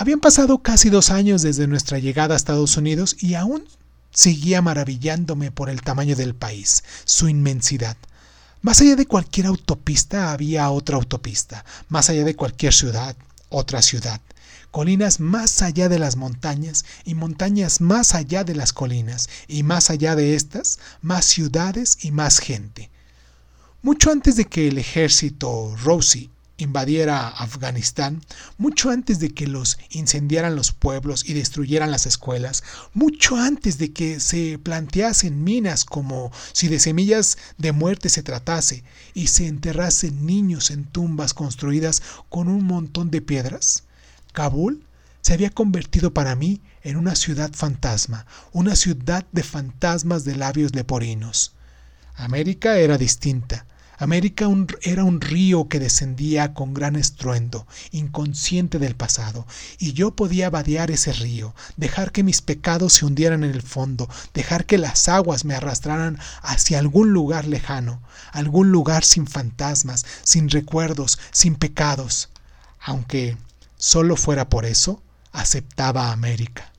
Habían 0.00 0.20
pasado 0.20 0.58
casi 0.58 0.90
dos 0.90 1.10
años 1.10 1.42
desde 1.42 1.66
nuestra 1.66 1.98
llegada 1.98 2.34
a 2.34 2.36
Estados 2.36 2.76
Unidos 2.76 3.16
y 3.18 3.34
aún 3.34 3.64
seguía 4.12 4.62
maravillándome 4.62 5.50
por 5.50 5.68
el 5.70 5.82
tamaño 5.82 6.14
del 6.14 6.36
país, 6.36 6.84
su 7.04 7.28
inmensidad. 7.28 7.96
Más 8.62 8.80
allá 8.80 8.94
de 8.94 9.06
cualquier 9.06 9.46
autopista 9.46 10.30
había 10.30 10.70
otra 10.70 10.94
autopista, 10.94 11.64
más 11.88 12.10
allá 12.10 12.22
de 12.22 12.36
cualquier 12.36 12.72
ciudad, 12.72 13.16
otra 13.48 13.82
ciudad, 13.82 14.20
colinas 14.70 15.18
más 15.18 15.62
allá 15.62 15.88
de 15.88 15.98
las 15.98 16.14
montañas 16.14 16.84
y 17.04 17.16
montañas 17.16 17.80
más 17.80 18.14
allá 18.14 18.44
de 18.44 18.54
las 18.54 18.72
colinas, 18.72 19.28
y 19.48 19.64
más 19.64 19.90
allá 19.90 20.14
de 20.14 20.36
estas, 20.36 20.78
más 21.02 21.24
ciudades 21.24 21.98
y 22.02 22.12
más 22.12 22.38
gente. 22.38 22.88
Mucho 23.82 24.12
antes 24.12 24.36
de 24.36 24.44
que 24.44 24.68
el 24.68 24.78
ejército 24.78 25.74
Rosie 25.82 26.30
invadiera 26.58 27.28
Afganistán, 27.28 28.22
mucho 28.58 28.90
antes 28.90 29.20
de 29.20 29.30
que 29.30 29.46
los 29.46 29.78
incendiaran 29.90 30.56
los 30.56 30.72
pueblos 30.72 31.24
y 31.28 31.32
destruyeran 31.32 31.90
las 31.90 32.04
escuelas, 32.04 32.62
mucho 32.92 33.36
antes 33.36 33.78
de 33.78 33.92
que 33.92 34.20
se 34.20 34.58
planteasen 34.58 35.42
minas 35.42 35.84
como 35.84 36.30
si 36.52 36.68
de 36.68 36.80
semillas 36.80 37.38
de 37.56 37.72
muerte 37.72 38.08
se 38.08 38.22
tratase 38.22 38.84
y 39.14 39.28
se 39.28 39.46
enterrasen 39.46 40.26
niños 40.26 40.70
en 40.70 40.84
tumbas 40.84 41.32
construidas 41.32 42.02
con 42.28 42.48
un 42.48 42.64
montón 42.64 43.10
de 43.10 43.22
piedras, 43.22 43.84
Kabul 44.32 44.84
se 45.20 45.34
había 45.34 45.50
convertido 45.50 46.12
para 46.14 46.34
mí 46.34 46.60
en 46.82 46.96
una 46.96 47.14
ciudad 47.14 47.52
fantasma, 47.52 48.26
una 48.52 48.76
ciudad 48.76 49.26
de 49.32 49.42
fantasmas 49.42 50.24
de 50.24 50.36
labios 50.36 50.74
leporinos. 50.74 51.52
América 52.14 52.78
era 52.78 52.98
distinta, 52.98 53.66
América 53.98 54.48
era 54.82 55.02
un 55.02 55.20
río 55.20 55.68
que 55.68 55.80
descendía 55.80 56.54
con 56.54 56.72
gran 56.72 56.94
estruendo, 56.94 57.66
inconsciente 57.90 58.78
del 58.78 58.94
pasado, 58.94 59.44
y 59.78 59.92
yo 59.92 60.12
podía 60.12 60.50
vadear 60.50 60.92
ese 60.92 61.12
río, 61.12 61.52
dejar 61.76 62.12
que 62.12 62.22
mis 62.22 62.40
pecados 62.40 62.92
se 62.92 63.06
hundieran 63.06 63.42
en 63.42 63.50
el 63.50 63.62
fondo, 63.62 64.08
dejar 64.34 64.66
que 64.66 64.78
las 64.78 65.08
aguas 65.08 65.44
me 65.44 65.54
arrastraran 65.54 66.18
hacia 66.42 66.78
algún 66.78 67.12
lugar 67.12 67.46
lejano, 67.46 68.00
algún 68.30 68.70
lugar 68.70 69.04
sin 69.04 69.26
fantasmas, 69.26 70.06
sin 70.22 70.48
recuerdos, 70.48 71.18
sin 71.32 71.56
pecados. 71.56 72.28
Aunque 72.80 73.36
solo 73.76 74.16
fuera 74.16 74.48
por 74.48 74.64
eso, 74.64 75.02
aceptaba 75.32 76.08
a 76.08 76.12
América. 76.12 76.72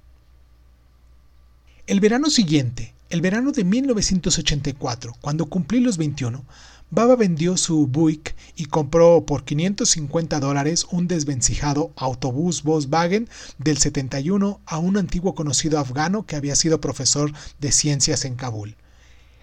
El 1.86 1.99
verano 1.99 2.29
siguiente, 2.29 2.93
el 3.10 3.21
verano 3.21 3.51
de 3.51 3.63
1984, 3.63 5.15
cuando 5.19 5.47
cumplí 5.47 5.79
los 5.79 5.97
21, 5.97 6.45
Baba 6.91 7.15
vendió 7.15 7.56
su 7.56 7.86
Buick 7.86 8.36
y 8.56 8.65
compró 8.65 9.23
por 9.23 9.45
550 9.45 10.39
dólares 10.39 10.88
un 10.89 11.08
desvencijado 11.08 11.93
autobús 11.95 12.63
Volkswagen 12.63 13.30
del 13.60 13.78
71 13.78 14.60
a 14.65 14.80
un 14.80 14.97
antiguo 14.97 15.36
conocido 15.36 15.78
afgano 15.78 16.25
que 16.25 16.36
había 16.36 16.56
sido 16.56 16.82
profesor 16.82 17.32
de 17.60 17.71
ciencias 17.71 18.25
en 18.25 18.36
Kabul. 18.36 18.75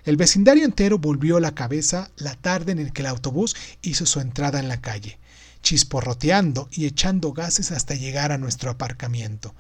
El 0.05 0.17
vecindario 0.17 0.65
entero 0.65 0.99
volvió 0.99 1.39
la 1.39 1.55
cabeza 1.55 2.11
la 2.17 2.35
tarde 2.35 2.73
en 2.73 2.91
que 2.91 3.03
el 3.03 3.07
autobús 3.07 3.55
hizo 3.81 4.07
su 4.07 4.19
entrada 4.19 4.59
en 4.59 4.67
la 4.67 4.81
calle, 4.81 5.21
chisporroteando 5.63 6.69
y 6.73 6.87
echando 6.87 7.33
gases 7.33 7.71
hasta 7.71 7.95
llegar 7.95 8.33
a 8.33 8.39
nuestro 8.39 8.73
aparcamiento. 8.73 9.55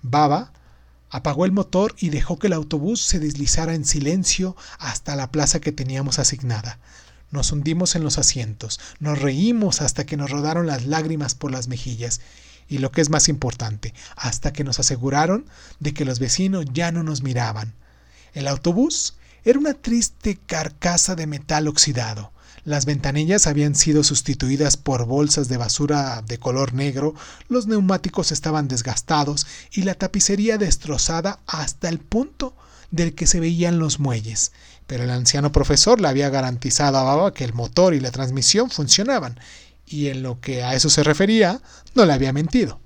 Baba 0.00 0.54
apagó 1.10 1.44
el 1.44 1.52
motor 1.52 1.94
y 1.98 2.08
dejó 2.08 2.38
que 2.38 2.46
el 2.46 2.54
autobús 2.54 3.02
se 3.02 3.18
deslizara 3.18 3.74
en 3.74 3.84
silencio 3.84 4.56
hasta 4.78 5.14
la 5.14 5.30
plaza 5.30 5.60
que 5.60 5.72
teníamos 5.72 6.18
asignada. 6.18 6.78
Nos 7.30 7.52
hundimos 7.52 7.94
en 7.94 8.04
los 8.04 8.18
asientos, 8.18 8.80
nos 9.00 9.20
reímos 9.20 9.82
hasta 9.82 10.06
que 10.06 10.16
nos 10.16 10.30
rodaron 10.30 10.66
las 10.66 10.86
lágrimas 10.86 11.34
por 11.34 11.50
las 11.50 11.68
mejillas 11.68 12.20
y 12.68 12.78
lo 12.78 12.90
que 12.90 13.00
es 13.00 13.10
más 13.10 13.28
importante, 13.28 13.94
hasta 14.16 14.52
que 14.52 14.64
nos 14.64 14.78
aseguraron 14.78 15.46
de 15.78 15.92
que 15.92 16.04
los 16.04 16.18
vecinos 16.18 16.66
ya 16.72 16.90
no 16.92 17.02
nos 17.02 17.22
miraban. 17.22 17.74
El 18.32 18.48
autobús 18.48 19.14
era 19.44 19.58
una 19.58 19.74
triste 19.74 20.38
carcasa 20.46 21.14
de 21.16 21.26
metal 21.26 21.68
oxidado. 21.68 22.32
Las 22.64 22.84
ventanillas 22.84 23.46
habían 23.46 23.74
sido 23.74 24.04
sustituidas 24.04 24.76
por 24.76 25.06
bolsas 25.06 25.48
de 25.48 25.56
basura 25.56 26.22
de 26.26 26.38
color 26.38 26.74
negro, 26.74 27.14
los 27.48 27.66
neumáticos 27.66 28.32
estaban 28.32 28.68
desgastados 28.68 29.46
y 29.72 29.82
la 29.82 29.94
tapicería 29.94 30.58
destrozada 30.58 31.40
hasta 31.46 31.88
el 31.88 31.98
punto 31.98 32.54
del 32.90 33.14
que 33.14 33.26
se 33.26 33.40
veían 33.40 33.78
los 33.78 34.00
muelles 34.00 34.52
pero 34.88 35.04
el 35.04 35.10
anciano 35.10 35.52
profesor 35.52 36.00
le 36.00 36.08
había 36.08 36.30
garantizado 36.30 36.98
a 36.98 37.04
Baba 37.04 37.32
que 37.32 37.44
el 37.44 37.54
motor 37.54 37.94
y 37.94 38.00
la 38.00 38.10
transmisión 38.10 38.70
funcionaban, 38.70 39.38
y 39.86 40.08
en 40.08 40.24
lo 40.24 40.40
que 40.40 40.64
a 40.64 40.74
eso 40.74 40.90
se 40.90 41.04
refería, 41.04 41.60
no 41.94 42.04
le 42.04 42.12
había 42.12 42.32
mentido. 42.32 42.80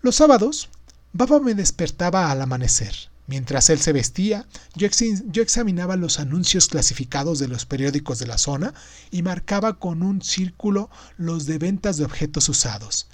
Los 0.00 0.16
sábados, 0.16 0.68
Baba 1.12 1.38
me 1.38 1.54
despertaba 1.54 2.32
al 2.32 2.42
amanecer, 2.42 3.10
Mientras 3.28 3.68
él 3.68 3.78
se 3.78 3.92
vestía, 3.92 4.46
yo, 4.74 4.88
yo, 5.26 5.42
examinaba 5.42 5.96
los 5.96 6.18
anuncios 6.18 6.66
clasificados 6.66 7.38
de 7.38 7.46
los 7.46 7.66
periódicos 7.66 8.18
de 8.18 8.26
la 8.26 8.38
zona 8.38 8.72
y 9.10 9.22
marcaba 9.22 9.78
con 9.78 10.02
un 10.02 10.22
círculo 10.22 10.88
los 11.18 11.44
de 11.44 11.58
ventas 11.58 11.98
de 11.98 12.06
objetos 12.06 12.48
usados. 12.48 13.06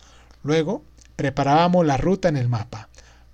Luego, 0.45 0.85
preparábamos 1.17 1.85
la 1.85 1.97
ruta 1.97 2.29
en 2.29 2.37
el 2.37 2.49
mapa. 2.49 2.89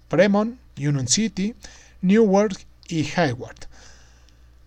Fremont, 0.09 0.59
Union 0.79 1.07
City, 1.07 1.55
Newark 2.01 2.67
y 2.89 3.07
Hayward. 3.15 3.69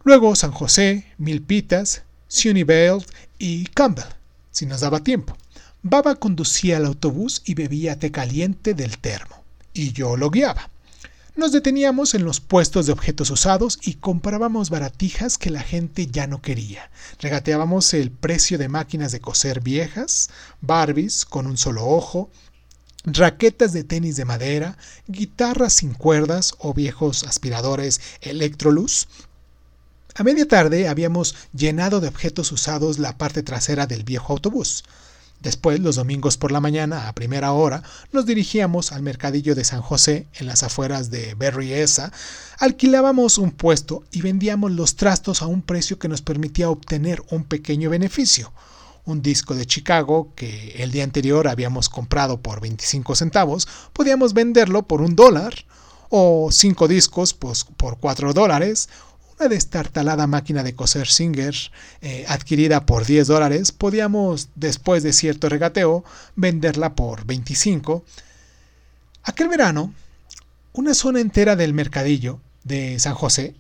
Luego 0.06 0.36
San 0.36 0.52
José, 0.52 1.06
Milpitas, 1.18 2.04
Sunnyvale 2.28 3.06
y 3.40 3.66
Campbell, 3.68 4.04
si 4.52 4.66
nos 4.66 4.82
daba 4.82 5.02
tiempo. 5.02 5.38
Baba 5.82 6.16
conducía 6.16 6.78
el 6.78 6.86
autobús 6.86 7.42
y 7.46 7.54
bebía 7.54 7.98
té 7.98 8.12
caliente 8.12 8.74
del 8.74 8.98
termo, 8.98 9.44
y 9.74 9.94
yo 9.94 10.18
lo 10.18 10.30
guiaba. 10.30 10.70
Nos 11.36 11.52
deteníamos 11.52 12.14
en 12.14 12.26
los 12.26 12.42
puestos 12.42 12.86
de 12.86 12.92
objetos 12.92 13.30
usados 13.32 13.80
y 13.82 13.96
comprábamos 13.96 14.70
baratijas 14.70 15.38
que 15.38 15.50
la 15.50 15.62
gente 15.62 16.08
ya 16.08 16.28
no 16.28 16.42
quería. 16.42 16.92
Regateábamos 17.20 17.94
el 17.94 18.12
precio 18.12 18.58
de 18.58 18.70
máquinas 18.70 19.14
de 19.14 19.22
coser 19.22 19.62
viejas, 19.62 20.30
Barbies 20.62 21.26
con 21.26 21.48
un 21.48 21.58
solo 21.58 21.88
ojo, 21.88 22.30
raquetas 23.06 23.74
de 23.74 23.84
tenis 23.84 24.16
de 24.16 24.26
madera, 24.26 24.78
guitarras 25.08 25.74
sin 25.74 25.94
cuerdas 25.94 26.56
o 26.60 26.74
viejos 26.74 27.24
aspiradores 27.24 28.00
Electrolux. 28.22 29.08
A 30.16 30.24
media 30.24 30.48
tarde 30.48 30.88
habíamos 30.88 31.34
llenado 31.54 32.00
de 32.00 32.08
objetos 32.08 32.52
usados 32.52 33.00
la 33.00 33.18
parte 33.18 33.42
trasera 33.42 33.88
del 33.88 34.04
viejo 34.04 34.34
autobús. 34.34 34.84
Después, 35.42 35.80
los 35.80 35.96
domingos 35.96 36.38
por 36.38 36.52
la 36.52 36.62
mañana, 36.62 37.08
a 37.08 37.16
primera 37.16 37.52
hora, 37.52 37.82
nos 38.12 38.28
dirigíamos 38.28 38.92
al 38.92 39.02
mercadillo 39.02 39.56
de 39.56 39.64
San 39.64 39.82
José, 39.82 40.28
en 40.36 40.46
las 40.46 40.62
afueras 40.62 41.10
de 41.10 41.34
Berryessa, 41.34 42.12
alquilábamos 42.60 43.40
un 43.40 43.52
puesto 43.52 44.04
y 44.12 44.22
vendíamos 44.22 44.72
los 44.72 44.96
trastos 44.96 45.42
a 45.42 45.48
un 45.48 45.64
precio 45.64 45.98
que 45.98 46.08
nos 46.08 46.22
permitía 46.22 46.70
obtener 46.70 47.24
un 47.32 47.44
pequeño 47.44 47.90
beneficio. 47.90 48.54
Un 49.06 49.24
disco 49.24 49.56
de 49.56 49.66
Chicago 49.66 50.32
que 50.36 50.76
el 50.78 50.92
día 50.92 51.04
anterior 51.04 51.48
habíamos 51.48 51.90
comprado 51.90 52.40
por 52.40 52.62
25 52.62 53.16
centavos, 53.16 53.68
podíamos 53.94 54.34
venderlo 54.34 54.84
por 54.84 55.02
un 55.02 55.16
dólar, 55.16 55.56
o 56.16 56.50
cinco 56.52 56.88
discos 56.88 57.34
pues, 57.34 57.64
por 57.64 57.98
4 57.98 58.34
dólares, 58.34 58.88
una 59.44 59.50
destartalada 59.50 60.26
máquina 60.26 60.64
de 60.64 60.74
coser 60.74 61.06
Singer 61.06 61.54
eh, 62.02 62.24
adquirida 62.30 62.86
por 62.86 63.06
10 63.06 63.28
dólares, 63.28 63.74
podíamos, 63.74 64.48
después 64.56 65.04
de 65.04 65.12
cierto 65.12 65.50
regateo, 65.50 66.06
venderla 66.38 66.96
por 66.96 67.26
25. 67.26 68.06
Aquel 69.24 69.50
verano, 69.50 69.94
una 70.72 70.94
zona 70.94 71.20
entera 71.20 71.58
del 71.58 71.74
mercadillo 71.74 72.40
de 72.64 72.98
San 73.00 73.16
José 73.16 73.54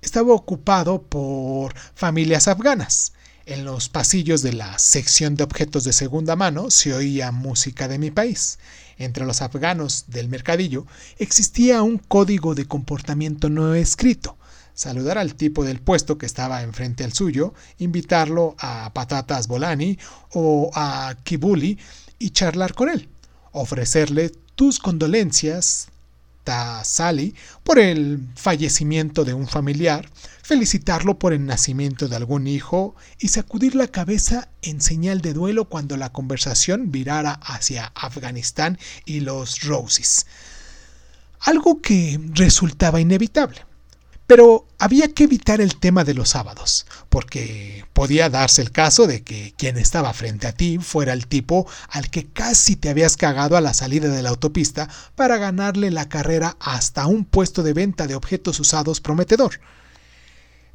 estaba 0.00 0.32
ocupado 0.32 1.02
por 1.02 1.74
familias 1.94 2.48
afganas. 2.48 3.12
En 3.44 3.66
los 3.66 3.90
pasillos 3.90 4.40
de 4.40 4.54
la 4.54 4.78
sección 4.78 5.34
de 5.34 5.44
objetos 5.44 5.84
de 5.84 5.92
segunda 5.92 6.34
mano 6.34 6.70
se 6.70 6.94
oía 6.94 7.30
música 7.30 7.88
de 7.88 7.98
mi 7.98 8.10
país. 8.10 8.58
Entre 8.96 9.26
los 9.26 9.42
afganos 9.42 10.06
del 10.06 10.30
mercadillo 10.30 10.86
existía 11.18 11.82
un 11.82 11.98
código 11.98 12.54
de 12.54 12.64
comportamiento 12.64 13.50
no 13.50 13.74
escrito 13.74 14.38
saludar 14.76 15.18
al 15.18 15.34
tipo 15.34 15.64
del 15.64 15.80
puesto 15.80 16.18
que 16.18 16.26
estaba 16.26 16.62
enfrente 16.62 17.02
al 17.02 17.12
suyo, 17.12 17.54
invitarlo 17.78 18.54
a 18.58 18.92
patatas 18.94 19.48
Bolani 19.48 19.98
o 20.34 20.70
a 20.74 21.16
Kibuli 21.24 21.78
y 22.20 22.30
charlar 22.30 22.74
con 22.74 22.90
él, 22.90 23.08
ofrecerle 23.52 24.30
tus 24.54 24.78
condolencias, 24.78 25.88
Sally, 26.84 27.34
por 27.64 27.80
el 27.80 28.20
fallecimiento 28.36 29.24
de 29.24 29.34
un 29.34 29.48
familiar, 29.48 30.08
felicitarlo 30.42 31.18
por 31.18 31.32
el 31.32 31.44
nacimiento 31.44 32.06
de 32.06 32.14
algún 32.14 32.46
hijo 32.46 32.94
y 33.18 33.28
sacudir 33.28 33.74
la 33.74 33.88
cabeza 33.88 34.48
en 34.62 34.80
señal 34.80 35.22
de 35.22 35.32
duelo 35.32 35.64
cuando 35.64 35.96
la 35.96 36.12
conversación 36.12 36.92
virara 36.92 37.32
hacia 37.32 37.86
Afganistán 37.96 38.78
y 39.04 39.20
los 39.20 39.62
Roses. 39.62 40.26
Algo 41.40 41.82
que 41.82 42.20
resultaba 42.34 43.00
inevitable. 43.00 43.66
Pero 44.26 44.66
había 44.78 45.12
que 45.14 45.24
evitar 45.24 45.60
el 45.60 45.76
tema 45.76 46.02
de 46.02 46.14
los 46.14 46.30
sábados, 46.30 46.86
porque 47.08 47.84
podía 47.92 48.28
darse 48.28 48.60
el 48.60 48.72
caso 48.72 49.06
de 49.06 49.22
que 49.22 49.54
quien 49.56 49.78
estaba 49.78 50.12
frente 50.12 50.48
a 50.48 50.52
ti 50.52 50.78
fuera 50.78 51.12
el 51.12 51.28
tipo 51.28 51.66
al 51.90 52.10
que 52.10 52.26
casi 52.26 52.74
te 52.74 52.88
habías 52.88 53.16
cagado 53.16 53.56
a 53.56 53.60
la 53.60 53.72
salida 53.72 54.08
de 54.08 54.22
la 54.22 54.30
autopista 54.30 54.88
para 55.14 55.38
ganarle 55.38 55.92
la 55.92 56.08
carrera 56.08 56.56
hasta 56.58 57.06
un 57.06 57.24
puesto 57.24 57.62
de 57.62 57.72
venta 57.72 58.08
de 58.08 58.16
objetos 58.16 58.58
usados 58.58 59.00
prometedor. 59.00 59.60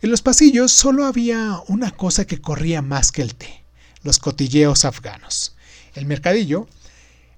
En 0.01 0.09
los 0.09 0.21
pasillos 0.21 0.71
solo 0.71 1.05
había 1.05 1.59
una 1.67 1.91
cosa 1.91 2.25
que 2.25 2.39
corría 2.39 2.81
más 2.81 3.11
que 3.11 3.21
el 3.21 3.35
té, 3.35 3.65
los 4.01 4.17
cotilleos 4.17 4.85
afganos. 4.85 5.55
El 5.93 6.05
mercadillo 6.05 6.67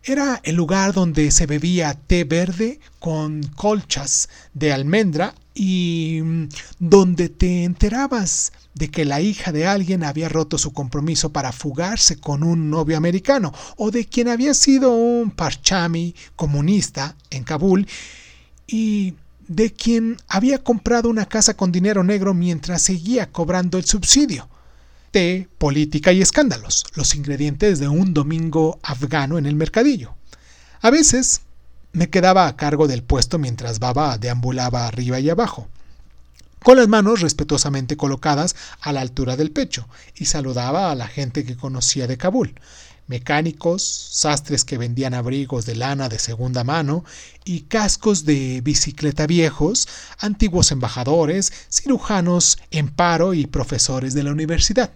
era 0.03 0.39
el 0.43 0.55
lugar 0.55 0.93
donde 0.93 1.31
se 1.31 1.47
bebía 1.47 1.93
té 1.93 2.23
verde 2.23 2.79
con 2.99 3.41
colchas 3.55 4.29
de 4.53 4.71
almendra 4.71 5.33
y 5.53 6.19
mm, 6.23 6.49
donde 6.79 7.29
te 7.29 7.63
enterabas 7.63 8.51
de 8.73 8.89
que 8.89 9.05
la 9.05 9.21
hija 9.21 9.51
de 9.51 9.67
alguien 9.67 10.03
había 10.03 10.29
roto 10.29 10.57
su 10.57 10.73
compromiso 10.73 11.31
para 11.31 11.51
fugarse 11.51 12.17
con 12.17 12.43
un 12.43 12.69
novio 12.69 12.97
americano 12.97 13.53
o 13.77 13.91
de 13.91 14.05
quien 14.05 14.27
había 14.27 14.53
sido 14.53 14.95
un 14.95 15.31
parchami 15.31 16.15
comunista 16.35 17.15
en 17.29 17.43
Kabul 17.43 17.87
y 18.67 19.15
de 19.47 19.71
quien 19.73 20.17
había 20.27 20.63
comprado 20.63 21.09
una 21.09 21.25
casa 21.25 21.55
con 21.55 21.71
dinero 21.71 22.03
negro 22.03 22.33
mientras 22.33 22.81
seguía 22.81 23.31
cobrando 23.31 23.77
el 23.77 23.85
subsidio 23.85 24.47
té, 25.13 25.47
política 25.59 26.11
y 26.11 26.21
escándalos, 26.21 26.85
los 26.95 27.13
ingredientes 27.13 27.77
de 27.79 27.87
un 27.87 28.15
domingo 28.15 28.79
afgano 28.81 29.37
en 29.37 29.45
el 29.45 29.55
mercadillo. 29.55 30.15
A 30.81 30.89
veces 30.89 31.41
me 31.93 32.09
quedaba 32.09 32.47
a 32.47 32.55
cargo 32.57 32.87
del 32.87 33.03
puesto 33.03 33.37
mientras 33.37 33.79
Baba 33.79 34.17
deambulaba 34.17 34.87
arriba 34.87 35.19
y 35.19 35.29
abajo, 35.29 35.67
con 36.63 36.77
las 36.77 36.87
manos 36.87 37.21
respetuosamente 37.21 37.95
colocadas 37.97 38.55
a 38.81 38.91
la 38.91 39.01
altura 39.01 39.37
del 39.37 39.51
pecho, 39.51 39.87
y 40.15 40.25
saludaba 40.25 40.89
a 40.89 40.95
la 40.95 41.07
gente 41.07 41.45
que 41.45 41.55
conocía 41.55 42.07
de 42.07 42.17
Kabul, 42.17 42.55
mecánicos, 43.05 43.83
sastres 43.83 44.65
que 44.65 44.79
vendían 44.79 45.13
abrigos 45.13 45.67
de 45.67 45.75
lana 45.75 46.09
de 46.09 46.17
segunda 46.17 46.63
mano 46.63 47.03
y 47.45 47.61
cascos 47.61 48.25
de 48.25 48.61
bicicleta 48.61 49.27
viejos, 49.27 49.87
antiguos 50.19 50.71
embajadores, 50.71 51.53
cirujanos 51.69 52.57
en 52.71 52.89
paro 52.89 53.35
y 53.35 53.45
profesores 53.45 54.15
de 54.15 54.23
la 54.23 54.31
universidad. 54.31 54.91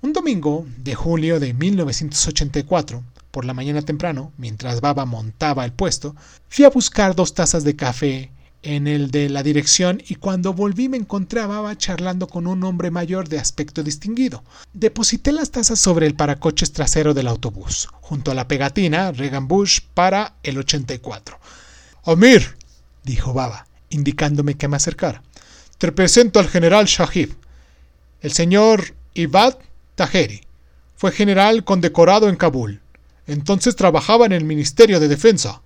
Un 0.00 0.12
domingo 0.14 0.66
de 0.78 0.94
julio 0.94 1.40
de 1.40 1.52
1984, 1.52 3.02
por 3.30 3.44
la 3.44 3.54
mañana 3.54 3.82
temprano, 3.82 4.32
mientras 4.36 4.80
Baba 4.80 5.04
montaba 5.04 5.64
el 5.64 5.72
puesto, 5.72 6.14
fui 6.48 6.64
a 6.64 6.70
buscar 6.70 7.14
dos 7.14 7.34
tazas 7.34 7.64
de 7.64 7.76
café 7.76 8.30
en 8.62 8.88
el 8.88 9.10
de 9.10 9.28
la 9.28 9.42
dirección 9.42 10.02
y 10.08 10.16
cuando 10.16 10.52
volví 10.52 10.88
me 10.88 10.96
encontré 10.96 11.40
a 11.40 11.46
Baba 11.46 11.78
charlando 11.78 12.26
con 12.26 12.46
un 12.46 12.64
hombre 12.64 12.90
mayor 12.90 13.28
de 13.28 13.38
aspecto 13.38 13.82
distinguido. 13.82 14.42
Deposité 14.72 15.30
las 15.30 15.52
tazas 15.52 15.78
sobre 15.78 16.06
el 16.06 16.16
paracoches 16.16 16.72
trasero 16.72 17.14
del 17.14 17.28
autobús, 17.28 17.88
junto 18.00 18.32
a 18.32 18.34
la 18.34 18.48
pegatina 18.48 19.12
Reagan 19.12 19.46
Bush 19.46 19.80
para 19.94 20.34
el 20.42 20.58
84. 20.58 21.38
Amir, 22.04 22.56
dijo 23.04 23.32
Baba, 23.32 23.66
indicándome 23.88 24.56
que 24.56 24.68
me 24.68 24.76
acercara. 24.76 25.22
Te 25.78 25.92
presento 25.92 26.40
al 26.40 26.48
general 26.48 26.86
Shahid, 26.86 27.30
el 28.20 28.32
señor 28.32 28.94
Ibad 29.14 29.58
Taheri. 29.94 30.40
Fue 30.96 31.12
general 31.12 31.62
condecorado 31.64 32.28
en 32.28 32.36
Kabul. 32.36 32.80
Entonces 33.26 33.76
trabajaba 33.76 34.26
en 34.26 34.32
el 34.32 34.44
Ministerio 34.44 35.00
de 35.00 35.08
Defensa. 35.08 35.60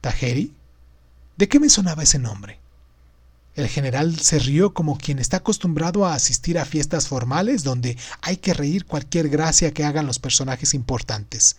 ¿Taheri? 0.00 0.52
¿De 1.36 1.48
qué 1.48 1.60
me 1.60 1.68
sonaba 1.68 2.02
ese 2.02 2.18
nombre? 2.18 2.58
El 3.56 3.68
general 3.68 4.20
se 4.20 4.38
rió 4.38 4.72
como 4.72 4.98
quien 4.98 5.18
está 5.18 5.38
acostumbrado 5.38 6.06
a 6.06 6.14
asistir 6.14 6.60
a 6.60 6.64
fiestas 6.64 7.08
formales 7.08 7.64
donde 7.64 7.96
hay 8.22 8.36
que 8.36 8.54
reír 8.54 8.84
cualquier 8.84 9.28
gracia 9.28 9.72
que 9.72 9.84
hagan 9.84 10.06
los 10.06 10.20
personajes 10.20 10.74
importantes. 10.74 11.56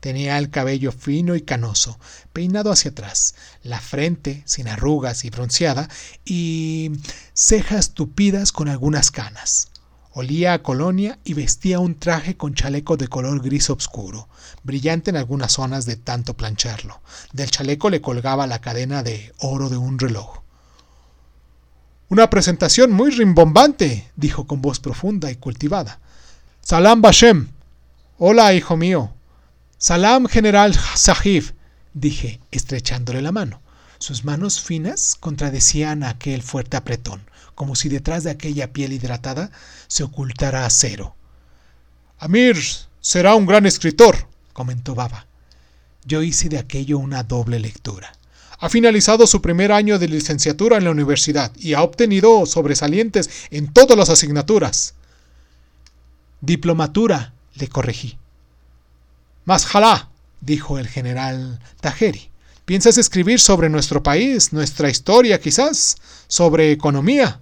Tenía 0.00 0.38
el 0.38 0.50
cabello 0.50 0.90
fino 0.90 1.36
y 1.36 1.42
canoso, 1.42 2.00
peinado 2.32 2.72
hacia 2.72 2.90
atrás, 2.90 3.36
la 3.62 3.80
frente 3.80 4.42
sin 4.44 4.66
arrugas 4.66 5.24
y 5.24 5.30
bronceada, 5.30 5.88
y 6.24 6.90
cejas 7.32 7.90
tupidas 7.90 8.50
con 8.50 8.68
algunas 8.68 9.12
canas. 9.12 9.68
Olía 10.18 10.54
a 10.54 10.62
colonia 10.62 11.18
y 11.24 11.34
vestía 11.34 11.78
un 11.78 11.98
traje 11.98 12.38
con 12.38 12.54
chaleco 12.54 12.96
de 12.96 13.06
color 13.06 13.42
gris 13.42 13.68
oscuro, 13.68 14.30
brillante 14.62 15.10
en 15.10 15.16
algunas 15.16 15.52
zonas 15.52 15.84
de 15.84 15.96
tanto 15.96 16.32
plancharlo. 16.32 17.02
Del 17.34 17.50
chaleco 17.50 17.90
le 17.90 18.00
colgaba 18.00 18.46
la 18.46 18.62
cadena 18.62 19.02
de 19.02 19.34
oro 19.40 19.68
de 19.68 19.76
un 19.76 19.98
reloj. 19.98 20.38
Una 22.08 22.30
presentación 22.30 22.92
muy 22.92 23.10
rimbombante, 23.10 24.10
dijo 24.16 24.46
con 24.46 24.62
voz 24.62 24.80
profunda 24.80 25.30
y 25.30 25.36
cultivada. 25.36 26.00
Salam 26.62 27.02
Bashem. 27.02 27.48
Hola, 28.16 28.54
hijo 28.54 28.78
mío. 28.78 29.12
Salam, 29.76 30.28
general 30.28 30.72
Sahib, 30.94 31.52
dije, 31.92 32.40
estrechándole 32.50 33.20
la 33.20 33.32
mano. 33.32 33.60
Sus 33.98 34.24
manos 34.24 34.62
finas 34.62 35.14
contradecían 35.20 36.04
aquel 36.04 36.42
fuerte 36.42 36.78
apretón, 36.78 37.20
como 37.56 37.74
si 37.74 37.88
detrás 37.88 38.22
de 38.22 38.30
aquella 38.30 38.72
piel 38.72 38.92
hidratada 38.92 39.50
se 39.88 40.04
ocultara 40.04 40.64
acero. 40.64 41.16
Amir 42.18 42.56
será 43.00 43.34
un 43.34 43.46
gran 43.46 43.66
escritor, 43.66 44.28
comentó 44.52 44.94
Baba. 44.94 45.26
Yo 46.04 46.22
hice 46.22 46.48
de 46.48 46.58
aquello 46.58 46.98
una 46.98 47.24
doble 47.24 47.58
lectura. 47.58 48.12
Ha 48.58 48.68
finalizado 48.68 49.26
su 49.26 49.42
primer 49.42 49.72
año 49.72 49.98
de 49.98 50.06
licenciatura 50.06 50.76
en 50.76 50.84
la 50.84 50.90
universidad 50.90 51.50
y 51.56 51.74
ha 51.74 51.82
obtenido 51.82 52.46
sobresalientes 52.46 53.28
en 53.50 53.72
todas 53.72 53.98
las 53.98 54.10
asignaturas. 54.10 54.94
Diplomatura, 56.40 57.32
le 57.54 57.68
corregí. 57.68 58.18
Masjalá, 59.46 60.10
dijo 60.40 60.78
el 60.78 60.88
general 60.88 61.58
Tajeri. 61.80 62.30
¿Piensas 62.66 62.98
escribir 62.98 63.40
sobre 63.40 63.68
nuestro 63.68 64.02
país, 64.02 64.52
nuestra 64.52 64.90
historia 64.90 65.40
quizás? 65.40 65.96
¿Sobre 66.28 66.72
economía? 66.72 67.40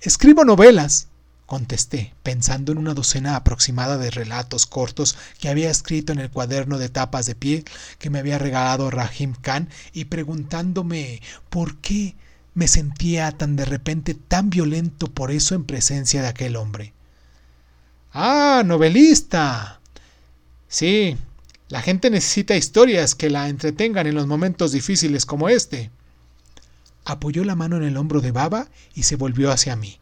Escribo 0.00 0.44
novelas, 0.44 1.08
contesté, 1.46 2.12
pensando 2.22 2.72
en 2.72 2.78
una 2.78 2.92
docena 2.92 3.36
aproximada 3.36 3.96
de 3.96 4.10
relatos 4.10 4.66
cortos 4.66 5.16
que 5.40 5.48
había 5.48 5.70
escrito 5.70 6.12
en 6.12 6.18
el 6.18 6.30
cuaderno 6.30 6.78
de 6.78 6.88
tapas 6.88 7.26
de 7.26 7.34
piel 7.34 7.64
que 7.98 8.10
me 8.10 8.18
había 8.18 8.38
regalado 8.38 8.90
Rahim 8.90 9.34
Khan 9.40 9.68
y 9.92 10.06
preguntándome 10.06 11.22
por 11.48 11.78
qué 11.78 12.14
me 12.54 12.68
sentía 12.68 13.32
tan 13.32 13.56
de 13.56 13.64
repente 13.64 14.14
tan 14.14 14.50
violento 14.50 15.08
por 15.08 15.30
eso 15.30 15.54
en 15.54 15.64
presencia 15.64 16.22
de 16.22 16.28
aquel 16.28 16.56
hombre. 16.56 16.92
Ah, 18.12 18.62
novelista. 18.64 19.80
Sí, 20.68 21.16
la 21.68 21.82
gente 21.82 22.10
necesita 22.10 22.56
historias 22.56 23.14
que 23.14 23.30
la 23.30 23.48
entretengan 23.48 24.06
en 24.06 24.14
los 24.14 24.26
momentos 24.26 24.72
difíciles 24.72 25.26
como 25.26 25.48
este. 25.48 25.90
Apoyó 27.06 27.44
la 27.44 27.54
mano 27.54 27.76
en 27.76 27.84
el 27.84 27.96
hombro 27.96 28.20
de 28.20 28.32
Baba 28.32 28.66
y 28.94 29.04
se 29.04 29.16
volvió 29.16 29.52
hacia 29.52 29.76
mí. 29.76 29.98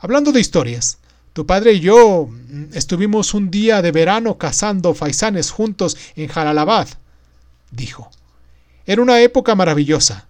Hablando 0.00 0.32
de 0.32 0.40
historias, 0.40 0.98
tu 1.32 1.46
padre 1.46 1.74
y 1.74 1.80
yo 1.80 2.26
mm, 2.26 2.74
estuvimos 2.74 3.32
un 3.32 3.50
día 3.50 3.80
de 3.80 3.92
verano 3.92 4.36
cazando 4.36 4.92
faisanes 4.92 5.50
juntos 5.50 5.96
en 6.16 6.28
Jalalabad, 6.28 6.88
dijo. 7.70 8.10
Era 8.86 9.02
una 9.02 9.20
época 9.20 9.54
maravillosa. 9.54 10.26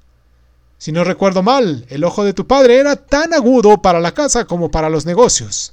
Si 0.78 0.92
no 0.92 1.02
recuerdo 1.02 1.42
mal, 1.42 1.86
el 1.88 2.04
ojo 2.04 2.24
de 2.24 2.34
tu 2.34 2.46
padre 2.46 2.78
era 2.78 2.96
tan 2.96 3.32
agudo 3.32 3.80
para 3.80 3.98
la 3.98 4.12
caza 4.12 4.44
como 4.44 4.70
para 4.70 4.90
los 4.90 5.06
negocios. 5.06 5.72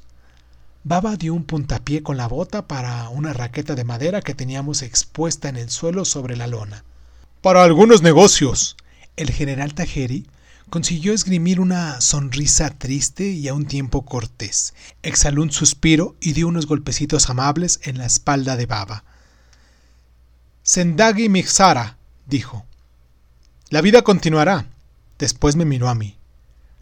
Baba 0.85 1.17
dio 1.17 1.33
un 1.33 1.43
puntapié 1.43 2.01
con 2.01 2.15
la 2.15 2.27
bota 2.27 2.67
para 2.67 3.09
una 3.09 3.33
raqueta 3.33 3.75
de 3.75 3.83
madera 3.83 4.21
que 4.21 4.35
teníamos 4.35 4.81
expuesta 4.81 5.49
en 5.49 5.57
el 5.57 5.69
suelo 5.69 6.05
sobre 6.05 6.37
la 6.37 6.47
lona. 6.47 6.83
Para 7.41 7.63
algunos 7.63 8.01
negocios. 8.01 8.77
El 9.15 9.31
general 9.31 9.73
Tajeri 9.73 10.25
consiguió 10.69 11.13
esgrimir 11.13 11.59
una 11.59 12.01
sonrisa 12.01 12.71
triste 12.71 13.29
y 13.29 13.47
a 13.47 13.53
un 13.53 13.65
tiempo 13.65 14.05
cortés. 14.05 14.73
Exhaló 15.03 15.43
un 15.43 15.51
suspiro 15.51 16.15
y 16.19 16.33
dio 16.33 16.47
unos 16.47 16.65
golpecitos 16.65 17.29
amables 17.29 17.79
en 17.83 17.99
la 17.99 18.05
espalda 18.05 18.57
de 18.57 18.65
Baba. 18.65 19.03
Sendagi 20.63 21.29
Mixara, 21.29 21.97
dijo. 22.25 22.65
La 23.69 23.81
vida 23.81 24.01
continuará. 24.01 24.65
Después 25.19 25.55
me 25.55 25.65
miró 25.65 25.89
a 25.89 25.95
mí. 25.95 26.17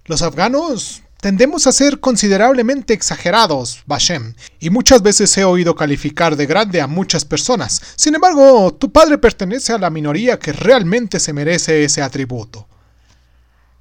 Los 0.06 0.22
afganos 0.22 1.01
tendemos 1.22 1.68
a 1.68 1.72
ser 1.72 2.00
considerablemente 2.00 2.94
exagerados, 2.94 3.84
Bashem, 3.86 4.34
y 4.60 4.72
muchas 4.72 5.04
veces 5.04 5.38
he 5.38 5.46
oído 5.46 5.76
calificar 5.76 6.36
de 6.36 6.48
grande 6.48 6.82
a 6.82 6.88
muchas 6.88 7.26
personas. 7.26 7.80
Sin 7.96 8.16
embargo, 8.16 8.74
tu 8.74 8.92
padre 8.92 9.20
pertenece 9.20 9.72
a 9.72 9.78
la 9.78 9.92
minoría 9.92 10.40
que 10.40 10.52
realmente 10.52 11.20
se 11.20 11.32
merece 11.32 11.84
ese 11.84 12.02
atributo. 12.02 12.68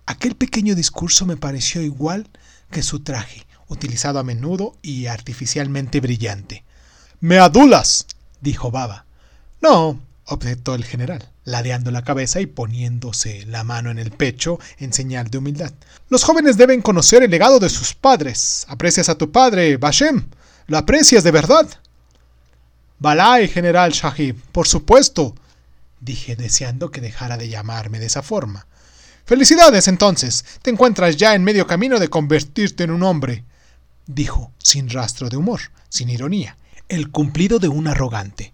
Aquel 0.05 0.37
pequeño 0.37 0.75
discurso 0.75 1.25
me 1.25 1.39
pareció 1.39 1.81
igual 1.81 2.29
que 2.71 2.83
su 2.83 3.01
traje, 3.01 3.47
utilizado 3.69 4.19
a 4.19 4.23
menudo 4.23 4.77
y 4.83 5.07
artificialmente 5.07 6.01
brillante. 6.01 6.65
Me 7.21 7.39
adulas, 7.39 8.07
dijo 8.43 8.71
Baba. 8.71 9.07
No, 9.63 9.99
objetó 10.27 10.75
el 10.75 10.85
general, 10.85 11.30
ladeando 11.45 11.91
la 11.91 12.03
cabeza 12.03 12.41
y 12.41 12.47
poniéndose 12.47 13.47
la 13.47 13.65
mano 13.65 13.91
en 13.91 13.99
el 13.99 14.11
pecho 14.11 14.59
en 14.79 14.93
señal 14.93 15.29
de 15.29 15.39
humildad. 15.39 15.73
Los 16.09 16.25
jóvenes 16.25 16.57
deben 16.57 16.83
conocer 16.83 17.23
el 17.23 17.31
legado 17.31 17.59
de 17.59 17.69
sus 17.69 17.95
padres. 17.95 18.67
Aprecias 18.69 19.09
a 19.09 19.17
tu 19.17 19.33
padre, 19.33 19.77
Bashem. 19.77 20.29
Lo 20.67 20.79
aprecias 20.79 21.25
de 21.25 21.31
verdad. 21.31 21.69
Balay, 22.99 23.49
general 23.49 23.93
Shahib, 23.93 24.41
por 24.53 24.69
supuesto, 24.69 25.35
dije 26.01 26.37
deseando 26.37 26.91
que 26.91 27.01
dejara 27.01 27.37
de 27.37 27.49
llamarme 27.49 27.99
de 27.99 28.07
esa 28.07 28.23
forma. 28.23 28.67
Felicidades, 29.25 29.89
entonces. 29.89 30.45
Te 30.61 30.71
encuentras 30.71 31.17
ya 31.17 31.35
en 31.35 31.45
medio 31.45 31.67
camino 31.67 31.99
de 31.99 32.09
convertirte 32.09 32.85
en 32.85 32.91
un 32.91 33.03
hombre, 33.03 33.45
dijo, 34.07 34.53
sin 34.59 34.91
rastro 34.91 35.29
de 35.29 35.37
humor, 35.37 35.61
sin 35.89 36.11
ironía, 36.11 36.57
el 36.89 37.11
cumplido 37.11 37.59
de 37.59 37.69
un 37.69 37.87
arrogante. 37.89 38.53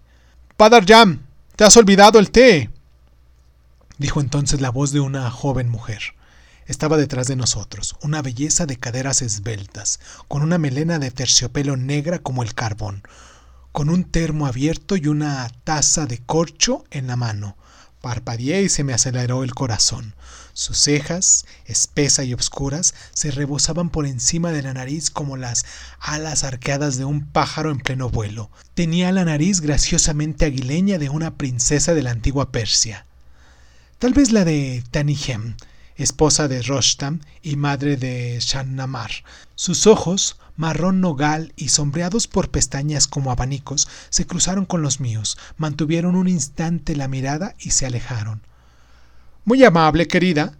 Padar 0.55 0.85
Jam, 0.85 1.23
te 1.55 1.63
has 1.63 1.75
olvidado 1.75 2.19
el 2.19 2.31
té, 2.31 2.69
dijo 3.97 4.21
entonces 4.21 4.61
la 4.61 4.69
voz 4.69 4.91
de 4.91 4.99
una 4.99 5.29
joven 5.31 5.69
mujer. 5.69 6.15
Estaba 6.67 6.97
detrás 6.97 7.27
de 7.27 7.37
nosotros, 7.37 7.95
una 8.01 8.21
belleza 8.21 8.65
de 8.65 8.77
caderas 8.77 9.21
esbeltas, 9.21 9.99
con 10.27 10.41
una 10.41 10.57
melena 10.57 10.99
de 10.99 11.11
terciopelo 11.11 11.77
negra 11.77 12.19
como 12.19 12.43
el 12.43 12.53
carbón, 12.53 13.03
con 13.71 13.89
un 13.89 14.03
termo 14.03 14.47
abierto 14.47 14.97
y 14.97 15.07
una 15.07 15.49
taza 15.63 16.05
de 16.05 16.17
corcho 16.17 16.83
en 16.91 17.07
la 17.07 17.15
mano. 17.15 17.55
Parpadeé 18.01 18.63
y 18.63 18.69
se 18.69 18.83
me 18.83 18.93
aceleró 18.93 19.43
el 19.43 19.55
corazón. 19.55 20.13
Sus 20.53 20.77
cejas, 20.77 21.45
espesas 21.65 22.25
y 22.25 22.33
obscuras, 22.33 22.93
se 23.13 23.31
rebosaban 23.31 23.89
por 23.89 24.05
encima 24.05 24.51
de 24.51 24.61
la 24.61 24.73
nariz 24.73 25.09
como 25.09 25.37
las 25.37 25.65
alas 25.99 26.43
arqueadas 26.43 26.97
de 26.97 27.05
un 27.05 27.25
pájaro 27.25 27.71
en 27.71 27.79
pleno 27.79 28.09
vuelo. 28.09 28.51
Tenía 28.73 29.11
la 29.11 29.25
nariz 29.25 29.61
graciosamente 29.61 30.45
aguileña 30.45 30.97
de 30.99 31.09
una 31.09 31.37
princesa 31.37 31.93
de 31.93 32.03
la 32.03 32.11
antigua 32.11 32.51
Persia. 32.51 33.06
Tal 33.99 34.13
vez 34.13 34.31
la 34.31 34.45
de 34.45 34.83
Tanihem, 34.91 35.55
esposa 35.95 36.47
de 36.47 36.61
Rostam 36.61 37.21
y 37.41 37.55
madre 37.55 37.97
de 37.97 38.37
Shannamar. 38.39 39.09
Sus 39.55 39.87
ojos, 39.87 40.37
marrón 40.55 41.01
nogal 41.01 41.51
y 41.55 41.69
sombreados 41.69 42.27
por 42.27 42.51
pestañas 42.51 43.07
como 43.07 43.31
abanicos, 43.31 43.87
se 44.09 44.27
cruzaron 44.27 44.65
con 44.65 44.83
los 44.83 44.99
míos, 44.99 45.39
mantuvieron 45.57 46.15
un 46.15 46.27
instante 46.27 46.95
la 46.95 47.07
mirada 47.07 47.55
y 47.57 47.71
se 47.71 47.87
alejaron. 47.87 48.43
Muy 49.45 49.63
amable, 49.63 50.07
querida, 50.07 50.53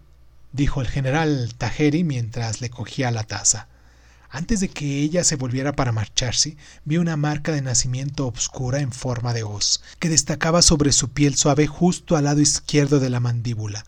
dijo 0.52 0.82
el 0.82 0.88
general 0.88 1.54
Tajeri 1.56 2.04
mientras 2.04 2.60
le 2.60 2.72
cogía 2.72 3.12
la 3.12 3.24
taza. 3.24 3.68
Antes 4.30 4.60
de 4.60 4.68
que 4.70 5.02
ella 5.02 5.24
se 5.24 5.38
volviera 5.38 5.74
para 5.74 5.94
marcharse, 5.94 6.58
vi 6.84 6.98
una 6.98 7.16
marca 7.16 7.54
de 7.54 7.62
nacimiento 7.62 8.28
obscura 8.28 8.82
en 8.82 8.92
forma 8.92 9.34
de 9.34 9.44
hoz, 9.44 9.82
que 10.00 10.10
destacaba 10.10 10.62
sobre 10.62 10.92
su 10.92 11.10
piel 11.10 11.36
suave 11.36 11.66
justo 11.68 12.18
al 12.18 12.26
lado 12.26 12.42
izquierdo 12.42 13.00
de 13.00 13.10
la 13.10 13.22
mandíbula. 13.22 13.86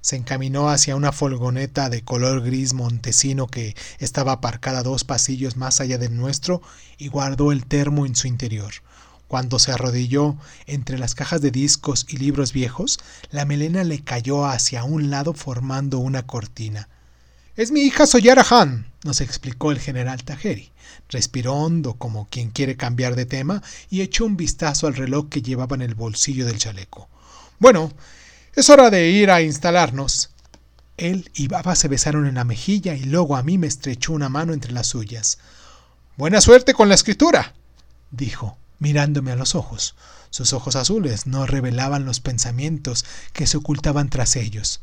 Se 0.00 0.16
encaminó 0.16 0.70
hacia 0.70 0.96
una 0.96 1.12
folgoneta 1.12 1.90
de 1.90 2.02
color 2.02 2.42
gris 2.42 2.72
montesino 2.72 3.46
que 3.46 3.76
estaba 3.98 4.32
aparcada 4.32 4.82
dos 4.82 5.04
pasillos 5.04 5.56
más 5.56 5.80
allá 5.80 5.98
del 5.98 6.16
nuestro 6.16 6.62
y 6.98 7.08
guardó 7.08 7.52
el 7.52 7.66
termo 7.66 8.06
en 8.06 8.16
su 8.16 8.26
interior. 8.26 8.72
Cuando 9.28 9.58
se 9.58 9.72
arrodilló 9.72 10.36
entre 10.66 10.98
las 10.98 11.14
cajas 11.14 11.40
de 11.40 11.50
discos 11.50 12.06
y 12.08 12.16
libros 12.16 12.52
viejos, 12.52 12.98
la 13.30 13.44
melena 13.44 13.84
le 13.84 14.02
cayó 14.02 14.44
hacia 14.46 14.84
un 14.84 15.10
lado 15.10 15.34
formando 15.34 15.98
una 15.98 16.26
cortina. 16.26 16.88
Es 17.56 17.70
mi 17.70 17.80
hija 17.80 18.06
Soyara 18.06 18.44
Han, 18.50 18.91
nos 19.04 19.20
explicó 19.20 19.72
el 19.72 19.80
general 19.80 20.24
Tajeri. 20.24 20.72
Respiró 21.08 21.54
hondo 21.54 21.94
como 21.94 22.28
quien 22.28 22.50
quiere 22.50 22.76
cambiar 22.76 23.16
de 23.16 23.26
tema 23.26 23.62
y 23.90 24.00
echó 24.02 24.24
un 24.24 24.36
vistazo 24.36 24.86
al 24.86 24.94
reloj 24.94 25.28
que 25.28 25.42
llevaba 25.42 25.76
en 25.76 25.82
el 25.82 25.94
bolsillo 25.94 26.46
del 26.46 26.58
chaleco. 26.58 27.08
Bueno, 27.58 27.92
es 28.54 28.70
hora 28.70 28.90
de 28.90 29.10
ir 29.10 29.30
a 29.30 29.42
instalarnos. 29.42 30.30
Él 30.96 31.30
y 31.34 31.48
Baba 31.48 31.74
se 31.74 31.88
besaron 31.88 32.26
en 32.26 32.34
la 32.36 32.44
mejilla 32.44 32.94
y 32.94 33.04
luego 33.04 33.36
a 33.36 33.42
mí 33.42 33.58
me 33.58 33.66
estrechó 33.66 34.12
una 34.12 34.28
mano 34.28 34.52
entre 34.52 34.72
las 34.72 34.88
suyas. 34.88 35.38
Buena 36.16 36.40
suerte 36.40 36.74
con 36.74 36.88
la 36.88 36.94
escritura, 36.94 37.54
dijo 38.10 38.58
mirándome 38.82 39.30
a 39.30 39.36
los 39.36 39.54
ojos. 39.54 39.94
Sus 40.30 40.52
ojos 40.52 40.74
azules 40.74 41.26
no 41.26 41.46
revelaban 41.46 42.04
los 42.04 42.18
pensamientos 42.18 43.04
que 43.32 43.46
se 43.46 43.56
ocultaban 43.56 44.10
tras 44.10 44.34
ellos. 44.34 44.80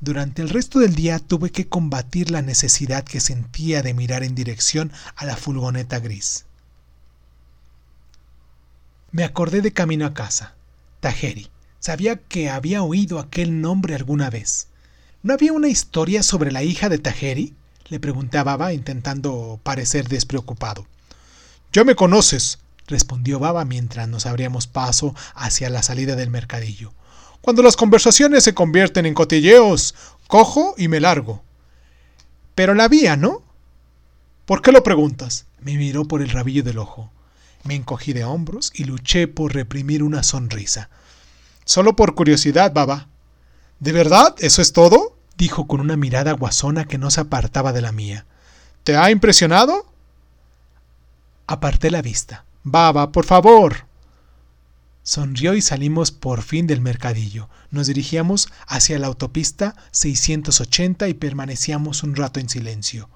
Durante 0.00 0.42
el 0.42 0.50
resto 0.50 0.78
del 0.80 0.94
día 0.94 1.18
tuve 1.18 1.50
que 1.50 1.68
combatir 1.68 2.30
la 2.30 2.42
necesidad 2.42 3.04
que 3.04 3.20
sentía 3.20 3.82
de 3.82 3.94
mirar 3.94 4.22
en 4.22 4.34
dirección 4.34 4.92
a 5.16 5.24
la 5.24 5.36
furgoneta 5.36 5.98
gris. 5.98 6.44
Me 9.12 9.24
acordé 9.24 9.62
de 9.62 9.72
camino 9.72 10.06
a 10.06 10.14
casa. 10.14 10.54
Tajeri. 11.00 11.48
Sabía 11.78 12.16
que 12.16 12.50
había 12.50 12.82
oído 12.82 13.18
aquel 13.18 13.60
nombre 13.60 13.94
alguna 13.94 14.30
vez. 14.30 14.68
¿No 15.22 15.34
había 15.34 15.52
una 15.52 15.68
historia 15.68 16.22
sobre 16.22 16.50
la 16.50 16.62
hija 16.62 16.88
de 16.88 16.98
Tajeri? 16.98 17.54
le 17.88 18.00
preguntaba 18.00 18.56
Baba, 18.56 18.72
intentando 18.72 19.60
parecer 19.62 20.08
despreocupado. 20.08 20.86
Ya 21.72 21.84
me 21.84 21.94
conoces, 21.94 22.58
respondió 22.86 23.38
Baba 23.38 23.64
mientras 23.64 24.08
nos 24.08 24.26
abríamos 24.26 24.66
paso 24.66 25.14
hacia 25.34 25.70
la 25.70 25.82
salida 25.82 26.16
del 26.16 26.30
mercadillo. 26.30 26.92
Cuando 27.44 27.62
las 27.62 27.76
conversaciones 27.76 28.42
se 28.42 28.54
convierten 28.54 29.04
en 29.04 29.12
cotilleos, 29.12 29.94
cojo 30.28 30.74
y 30.78 30.88
me 30.88 30.98
largo. 30.98 31.42
Pero 32.54 32.72
la 32.72 32.88
vía, 32.88 33.18
¿no? 33.18 33.42
¿Por 34.46 34.62
qué 34.62 34.72
lo 34.72 34.82
preguntas? 34.82 35.44
Me 35.60 35.76
miró 35.76 36.06
por 36.06 36.22
el 36.22 36.30
rabillo 36.30 36.62
del 36.62 36.78
ojo. 36.78 37.10
Me 37.62 37.74
encogí 37.74 38.14
de 38.14 38.24
hombros 38.24 38.72
y 38.74 38.84
luché 38.84 39.28
por 39.28 39.52
reprimir 39.52 40.02
una 40.02 40.22
sonrisa. 40.22 40.88
Solo 41.66 41.96
por 41.96 42.14
curiosidad, 42.14 42.72
baba. 42.72 43.08
¿De 43.78 43.92
verdad? 43.92 44.34
¿Eso 44.38 44.62
es 44.62 44.72
todo? 44.72 45.14
dijo 45.36 45.66
con 45.66 45.82
una 45.82 45.98
mirada 45.98 46.32
guasona 46.32 46.86
que 46.86 46.96
no 46.96 47.10
se 47.10 47.20
apartaba 47.20 47.74
de 47.74 47.82
la 47.82 47.92
mía. 47.92 48.24
¿Te 48.84 48.96
ha 48.96 49.10
impresionado? 49.10 49.84
Aparté 51.46 51.90
la 51.90 52.00
vista. 52.00 52.46
Baba, 52.62 53.12
por 53.12 53.26
favor. 53.26 53.84
Sonrió 55.06 55.52
y 55.54 55.60
salimos 55.60 56.12
por 56.12 56.40
fin 56.40 56.66
del 56.66 56.80
mercadillo. 56.80 57.50
Nos 57.70 57.88
dirigíamos 57.88 58.48
hacia 58.66 58.98
la 58.98 59.06
autopista 59.06 59.76
680 59.90 61.08
y 61.08 61.14
permanecíamos 61.14 62.02
un 62.02 62.16
rato 62.16 62.40
en 62.40 62.48
silencio. 62.48 63.10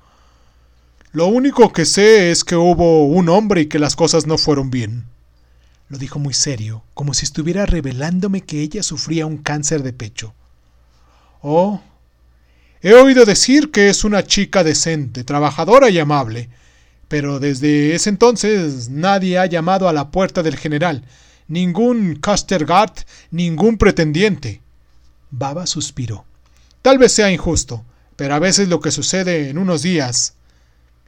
Lo 1.12 1.28
único 1.28 1.72
que 1.72 1.86
sé 1.86 2.30
es 2.30 2.44
que 2.44 2.56
hubo 2.56 3.06
un 3.06 3.30
hombre 3.30 3.62
y 3.62 3.66
que 3.66 3.78
las 3.78 3.96
cosas 3.96 4.26
no 4.26 4.36
fueron 4.36 4.70
bien. 4.70 5.06
Lo 5.88 5.96
dijo 5.96 6.18
muy 6.18 6.34
serio, 6.34 6.84
como 6.92 7.14
si 7.14 7.24
estuviera 7.24 7.64
revelándome 7.64 8.42
que 8.42 8.60
ella 8.60 8.82
sufría 8.82 9.24
un 9.24 9.38
cáncer 9.38 9.82
de 9.82 9.94
pecho. 9.94 10.34
Oh, 11.40 11.80
he 12.82 12.92
oído 12.92 13.24
decir 13.24 13.70
que 13.70 13.88
es 13.88 14.04
una 14.04 14.24
chica 14.24 14.62
decente, 14.62 15.24
trabajadora 15.24 15.88
y 15.88 15.98
amable, 15.98 16.50
pero 17.08 17.40
desde 17.40 17.94
ese 17.94 18.10
entonces 18.10 18.90
nadie 18.90 19.38
ha 19.38 19.46
llamado 19.46 19.88
a 19.88 19.94
la 19.94 20.10
puerta 20.10 20.42
del 20.42 20.58
general, 20.58 21.06
ningún 21.48 22.16
Castergard, 22.16 22.92
ningún 23.30 23.76
pretendiente. 23.78 24.60
Baba 25.30 25.66
suspiró. 25.66 26.24
Tal 26.82 26.98
vez 26.98 27.12
sea 27.12 27.32
injusto, 27.32 27.84
pero 28.16 28.34
a 28.34 28.38
veces 28.38 28.68
lo 28.68 28.80
que 28.80 28.90
sucede 28.90 29.50
en 29.50 29.58
unos 29.58 29.82
días, 29.82 30.34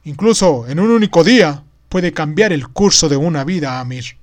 incluso 0.03 0.67
en 0.67 0.79
un 0.79 0.91
único 0.91 1.23
día, 1.23 1.63
puede 1.89 2.13
cambiar 2.13 2.53
el 2.53 2.67
curso 2.67 3.09
de 3.09 3.17
una 3.17 3.43
vida, 3.43 3.79
Amir. 3.79 4.17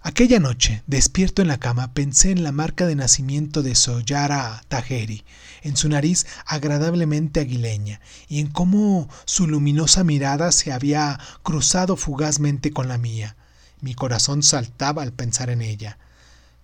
Aquella 0.00 0.38
noche, 0.38 0.82
despierto 0.86 1.42
en 1.42 1.48
la 1.48 1.58
cama, 1.58 1.92
pensé 1.92 2.30
en 2.30 2.44
la 2.44 2.52
marca 2.52 2.86
de 2.86 2.94
nacimiento 2.94 3.62
de 3.62 3.74
Soyara 3.74 4.62
Tajeri, 4.68 5.24
en 5.62 5.76
su 5.76 5.88
nariz 5.88 6.24
agradablemente 6.46 7.40
aguileña, 7.40 8.00
y 8.28 8.40
en 8.40 8.46
cómo 8.46 9.08
su 9.24 9.48
luminosa 9.48 10.04
mirada 10.04 10.52
se 10.52 10.72
había 10.72 11.18
cruzado 11.42 11.96
fugazmente 11.96 12.70
con 12.70 12.86
la 12.86 12.96
mía. 12.96 13.36
Mi 13.80 13.94
corazón 13.94 14.42
saltaba 14.42 15.02
al 15.02 15.12
pensar 15.12 15.50
en 15.50 15.62
ella. 15.62 15.98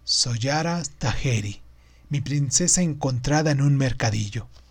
Soyara 0.05 0.83
Tajeri, 0.99 1.63
mi 2.09 2.21
princesa 2.21 2.83
encontrada 2.83 3.51
en 3.53 3.61
un 3.61 3.77
mercadillo. 3.77 4.49